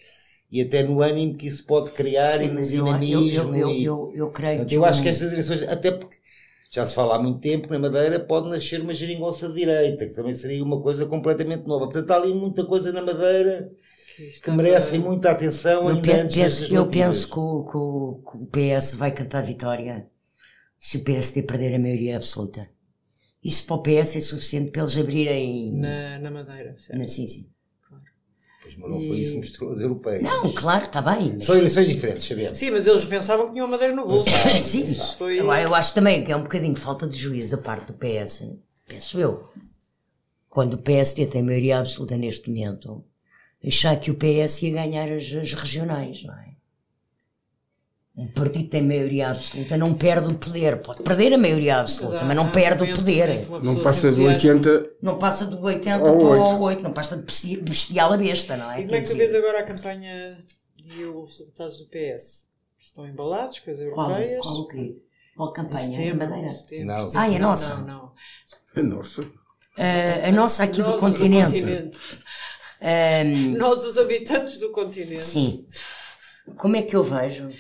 e 0.52 0.62
até 0.62 0.84
no 0.84 1.02
ânimo 1.02 1.36
que 1.36 1.48
isso 1.48 1.66
pode 1.66 1.92
criar 1.92 2.40
Sim, 2.40 2.46
e 2.46 2.48
no 2.50 2.62
dinamismo. 2.62 3.56
Eu, 3.56 3.70
eu, 3.70 3.82
eu, 3.82 4.12
eu, 4.16 4.32
creio 4.32 4.66
que. 4.66 4.76
Eu 4.76 4.84
acho 4.84 5.02
que 5.02 5.10
estas 5.10 5.32
eleições, 5.32 5.64
até 5.64 5.92
porque 5.92 6.18
já 6.70 6.86
se 6.86 6.94
fala 6.94 7.16
há 7.16 7.22
muito 7.22 7.40
tempo 7.40 7.68
que 7.68 7.74
na 7.74 7.80
Madeira 7.80 8.20
pode 8.20 8.50
nascer 8.50 8.80
uma 8.80 8.94
geringonça 8.94 9.50
de 9.50 9.56
direita, 9.56 10.08
que 10.08 10.14
também 10.14 10.34
seria 10.34 10.64
uma 10.64 10.82
coisa 10.82 11.06
completamente 11.08 11.68
nova. 11.68 11.86
Portanto, 11.86 12.12
há 12.12 12.16
ali 12.18 12.34
muita 12.34 12.64
coisa 12.66 12.92
na 12.92 13.02
Madeira 13.02 13.72
que, 14.16 14.42
que 14.42 14.52
merecem 14.52 15.00
muita 15.00 15.32
atenção 15.32 15.84
eu 15.84 15.90
ainda 15.90 16.02
penso, 16.02 16.42
antes 16.42 16.70
Eu 16.70 16.88
penso 16.88 17.28
que 17.28 17.40
o, 17.40 17.64
que, 17.64 17.78
o, 17.78 18.24
que 18.24 18.38
o 18.38 18.46
PS 18.48 18.96
vai 18.96 19.12
cantar 19.12 19.42
vitória 19.42 20.08
se 20.78 20.98
o 20.98 21.04
PSD 21.04 21.44
perder 21.44 21.76
a 21.76 21.80
maioria 21.80 22.18
absoluta. 22.18 22.70
Isso 23.44 23.66
para 23.66 23.76
o 23.76 23.84
PS 23.84 24.18
é 24.18 24.22
suficiente 24.22 24.72
para 24.72 24.82
eles 24.82 24.98
abrirem. 24.98 25.74
Na, 25.74 26.20
na 26.20 26.30
Madeira, 26.30 26.78
certo? 26.78 27.00
Na, 27.00 27.08
sim, 27.08 27.26
sim. 27.26 27.50
Mas 28.78 28.90
não 28.90 29.00
foi 29.00 29.18
isso 29.18 29.32
que 29.32 29.38
mostrou 29.38 29.74
as 29.74 29.82
europeias. 29.82 30.22
Não, 30.24 30.52
claro, 30.54 30.86
está 30.86 31.02
bem. 31.02 31.40
São 31.40 31.56
eleições 31.56 31.88
diferentes, 31.88 32.28
sabemos. 32.28 32.58
Sim, 32.58 32.72
mas 32.72 32.86
eles 32.88 33.06
pensavam 33.06 33.48
que 33.48 33.54
tinham 33.54 33.66
a 33.66 33.70
Madeira 33.70 33.96
no 33.96 34.06
bolso. 34.06 34.30
sim, 34.64 34.84
Isso 34.84 35.18
foi... 35.18 35.40
Agora, 35.40 35.62
eu 35.62 35.74
acho 35.76 35.94
também 35.94 36.24
que 36.24 36.32
é 36.32 36.36
um 36.36 36.44
bocadinho 36.44 36.74
de 36.74 36.80
falta 36.80 37.08
de 37.08 37.18
juízo 37.18 37.56
da 37.56 37.62
parte 37.62 37.88
do 37.88 37.94
PS. 37.94 38.48
Penso 38.88 39.20
eu. 39.20 39.44
Quando 40.50 40.74
o 40.74 40.78
PSD 40.80 41.28
tem 41.28 41.44
maioria 41.44 41.80
absoluta 41.80 42.18
neste 42.18 42.50
momento, 42.50 43.04
achar 43.66 43.96
que 44.00 44.12
o 44.12 44.16
PS 44.16 44.64
ia 44.64 44.72
ganhar 44.72 45.10
as, 45.10 45.32
as 45.34 45.54
regionais, 45.54 46.24
não 46.24 46.34
é? 46.34 46.49
Um 48.20 48.28
partido 48.28 48.68
tem 48.68 48.82
maioria 48.82 49.30
absoluta, 49.30 49.78
não 49.78 49.94
perde 49.94 50.34
o 50.34 50.38
poder. 50.38 50.82
Pode 50.82 51.04
perder 51.04 51.34
a 51.34 51.38
maioria 51.38 51.78
absoluta, 51.78 52.26
mas 52.26 52.36
não 52.36 52.52
perde 52.52 52.84
o 52.84 52.94
poder. 52.94 53.48
Não 53.64 53.82
passa 53.82 54.12
do 54.12 54.24
80. 54.24 54.90
Não 55.02 55.18
passa 55.18 55.46
do 55.46 55.62
80 55.62 56.00
para 56.00 56.12
o 56.12 56.62
8, 56.62 56.84
não 56.84 56.92
passa 56.92 57.16
de 57.16 57.58
bestial 57.62 58.12
a 58.12 58.18
besta, 58.18 58.58
não 58.58 58.70
é? 58.72 58.82
E 58.82 58.84
como 58.84 58.96
é 58.96 59.02
que 59.02 59.10
tu 59.10 59.16
vês 59.16 59.34
agora 59.34 59.60
a 59.62 59.64
campanha 59.64 60.38
e 60.84 61.04
os 61.06 61.40
resultados 61.40 61.80
do 61.80 61.86
PS? 61.86 62.50
Estão 62.78 63.08
embalados 63.08 63.60
com 63.60 63.72
as 63.72 63.80
europeias? 63.80 64.42
Qual, 64.42 64.54
qual 64.54 64.64
o 64.64 64.68
quê? 64.68 64.98
Qual 65.38 65.54
campanha? 65.54 65.86
Setembro, 65.86 66.26
a 66.26 66.30
Madeira? 66.30 66.52
Setembro, 66.52 66.86
não, 66.88 67.10
ah, 67.16 67.32
é 67.32 67.36
a 67.38 67.40
nossa? 67.40 67.76
Não, 67.76 67.86
não. 67.88 68.12
A 68.76 68.84
nossa. 68.84 69.22
Uh, 69.22 70.28
a 70.28 70.32
nossa 70.34 70.64
aqui 70.66 70.84
do 70.84 70.98
continente. 70.98 71.62
Do 71.62 71.68
continente. 71.68 72.20
Um, 72.82 73.58
Nós, 73.58 73.86
os 73.86 73.98
habitantes 73.98 74.60
do 74.60 74.72
continente. 74.72 75.24
Sim. 75.24 75.66
Como 76.58 76.76
é 76.76 76.82
que 76.82 76.96
eu 76.96 77.04
vejo? 77.04 77.52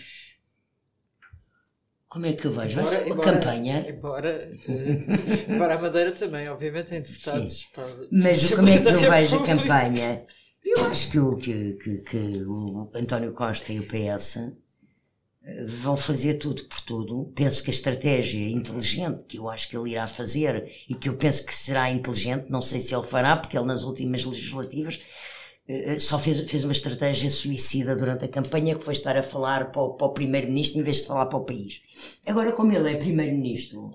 Como 2.09 2.25
é 2.25 2.33
que 2.33 2.45
eu 2.45 2.51
vejo? 2.51 2.79
Embora, 2.79 3.07
embora, 3.07 3.31
campanha. 3.31 3.85
Embora, 3.87 4.51
uh, 4.67 5.53
embora 5.53 5.75
a 5.75 5.81
Madeira 5.81 6.11
também, 6.11 6.49
obviamente, 6.49 6.89
tem 6.89 7.01
deputados. 7.01 7.65
Para, 7.73 7.87
Mas 8.11 8.49
como 8.51 8.67
é 8.67 8.79
que 8.79 8.87
eu 8.87 9.11
vejo 9.11 9.35
a 9.37 9.45
campanha? 9.45 10.25
Eu 10.65 10.85
acho 10.85 11.11
que 11.11 11.19
o, 11.19 11.37
que, 11.37 11.73
que, 11.73 11.97
que 11.99 12.43
o 12.45 12.89
António 12.93 13.31
Costa 13.31 13.71
e 13.71 13.79
o 13.79 13.87
PS 13.87 14.39
vão 15.67 15.95
fazer 15.95 16.35
tudo 16.35 16.65
por 16.65 16.81
tudo. 16.81 17.31
Penso 17.35 17.63
que 17.63 17.69
a 17.69 17.73
estratégia 17.73 18.49
inteligente 18.49 19.23
que 19.25 19.37
eu 19.37 19.49
acho 19.49 19.69
que 19.69 19.77
ele 19.77 19.91
irá 19.91 20.07
fazer 20.07 20.69
e 20.87 20.95
que 20.95 21.09
eu 21.09 21.15
penso 21.15 21.45
que 21.45 21.53
será 21.53 21.89
inteligente, 21.89 22.49
não 22.49 22.61
sei 22.61 22.79
se 22.79 22.93
ele 22.93 23.05
fará, 23.05 23.37
porque 23.37 23.57
ele 23.57 23.67
nas 23.67 23.83
últimas 23.83 24.25
legislativas 24.25 24.99
eh, 24.99 25.05
só 25.99 26.17
fez, 26.17 26.39
fez 26.49 26.63
uma 26.63 26.71
estratégia 26.71 27.29
suicida 27.29 27.95
durante 27.95 28.25
a 28.25 28.27
campanha 28.27 28.75
que 28.75 28.83
foi 28.83 28.93
estar 28.93 29.15
a 29.15 29.23
falar 29.23 29.71
para 29.71 29.81
o, 29.81 29.93
para 29.93 30.07
o 30.07 30.13
primeiro-ministro 30.13 30.79
em 30.79 30.83
vez 30.83 30.97
de 30.97 31.07
falar 31.07 31.27
para 31.27 31.37
o 31.37 31.45
país. 31.45 31.81
Agora, 32.25 32.51
como 32.51 32.71
ele 32.73 32.91
é 32.91 32.95
primeiro-ministro, 32.95 33.91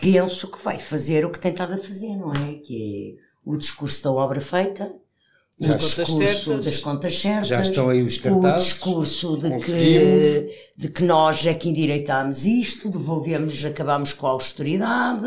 penso 0.00 0.50
que 0.50 0.62
vai 0.62 0.78
fazer 0.78 1.24
o 1.24 1.30
que 1.30 1.38
tem 1.38 1.52
estado 1.52 1.74
a 1.74 1.78
fazer, 1.78 2.16
não 2.16 2.32
é? 2.32 2.54
Que 2.54 3.16
é 3.20 3.26
o 3.44 3.56
discurso 3.56 4.02
da 4.02 4.10
obra 4.10 4.40
feita, 4.40 4.92
o 5.58 5.74
discurso 5.74 6.58
das 6.58 6.78
contas 6.78 7.18
certas, 7.18 7.48
já 7.48 7.62
estão 7.62 7.88
aí 7.88 8.02
os 8.02 8.18
cartazes, 8.18 8.72
o 8.72 8.74
discurso 8.74 9.36
de 9.38 9.58
que, 9.58 10.50
de 10.76 10.88
que 10.88 11.02
nós 11.02 11.46
é 11.46 11.54
que 11.54 11.70
endireitámos 11.70 12.44
isto, 12.44 12.90
devolvemos, 12.90 13.64
acabámos 13.64 14.12
com 14.12 14.26
a 14.26 14.30
austeridade, 14.30 15.26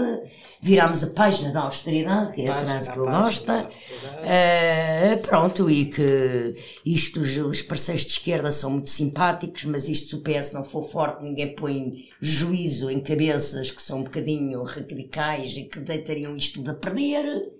virámos 0.62 1.04
a 1.04 1.08
página 1.08 1.52
da 1.52 1.62
austeridade, 1.62 2.36
que 2.36 2.42
é 2.42 2.50
a 2.50 2.63
frase 2.63 2.92
que 2.92 3.00
ele 3.00 3.10
gosta, 3.10 3.68
uh, 3.68 5.28
pronto, 5.28 5.68
e 5.68 5.86
que 5.86 6.56
isto, 6.86 7.22
os, 7.22 7.36
os 7.38 7.63
parceiros 7.63 8.06
de 8.06 8.12
esquerda 8.12 8.52
são 8.52 8.70
muito 8.70 8.92
simpáticos, 8.92 9.65
mas 9.65 9.89
isto 9.89 10.10
se 10.10 10.15
o 10.15 10.22
PS 10.22 10.54
não 10.54 10.63
for 10.63 10.84
forte, 10.84 11.24
ninguém 11.24 11.56
põe 11.56 12.08
juízo 12.22 12.92
em 12.92 13.00
cabeças 13.00 13.72
que 13.72 13.82
são 13.82 14.02
um 14.02 14.04
bocadinho 14.04 14.62
radicais 14.62 15.58
e 15.58 15.63
que 15.63 15.80
deitariam 15.80 16.38
isto 16.38 16.60
tudo 16.60 16.70
a 16.70 16.76
perder. 16.76 17.59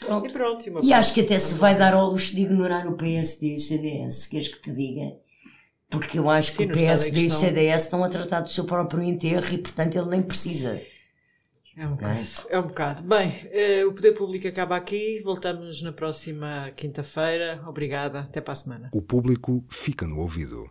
Pronto. 0.00 0.26
E, 0.28 0.32
pronto, 0.32 0.66
e, 0.66 0.88
e 0.88 0.92
acho 0.92 1.14
que 1.14 1.20
até 1.20 1.38
se 1.38 1.54
vai 1.54 1.76
dar 1.76 1.94
ao 1.94 2.10
luxo 2.10 2.34
de 2.34 2.42
ignorar 2.42 2.86
o 2.86 2.96
PSD 2.96 3.54
e 3.54 3.56
o 3.56 3.60
CDS, 3.60 4.14
se 4.14 4.30
queres 4.30 4.48
que 4.48 4.60
te 4.60 4.72
diga. 4.72 5.16
Porque 5.90 6.18
eu 6.18 6.30
acho 6.30 6.52
Sim, 6.52 6.56
que 6.56 6.64
o 6.64 6.72
PSD 6.72 7.20
e 7.22 7.26
o 7.26 7.30
CDS 7.30 7.84
estão 7.84 8.02
a 8.04 8.08
tratar 8.08 8.40
do 8.40 8.48
seu 8.48 8.64
próprio 8.64 9.02
enterro 9.02 9.52
e, 9.52 9.58
portanto, 9.58 9.96
ele 9.96 10.08
nem 10.08 10.22
precisa. 10.22 10.80
É 11.76 11.86
um 11.86 11.90
bocado. 11.90 12.18
É, 12.18 12.56
é 12.56 12.58
um 12.58 12.66
bocado. 12.66 13.02
Bem, 13.02 13.48
eh, 13.50 13.84
o 13.84 13.92
Poder 13.92 14.12
Público 14.12 14.46
acaba 14.46 14.76
aqui. 14.76 15.20
Voltamos 15.24 15.82
na 15.82 15.92
próxima 15.92 16.70
quinta-feira. 16.76 17.62
Obrigada. 17.66 18.20
Até 18.20 18.40
para 18.40 18.52
a 18.52 18.56
semana. 18.56 18.90
O 18.92 19.02
público 19.02 19.64
fica 19.68 20.06
no 20.06 20.18
ouvido. 20.18 20.70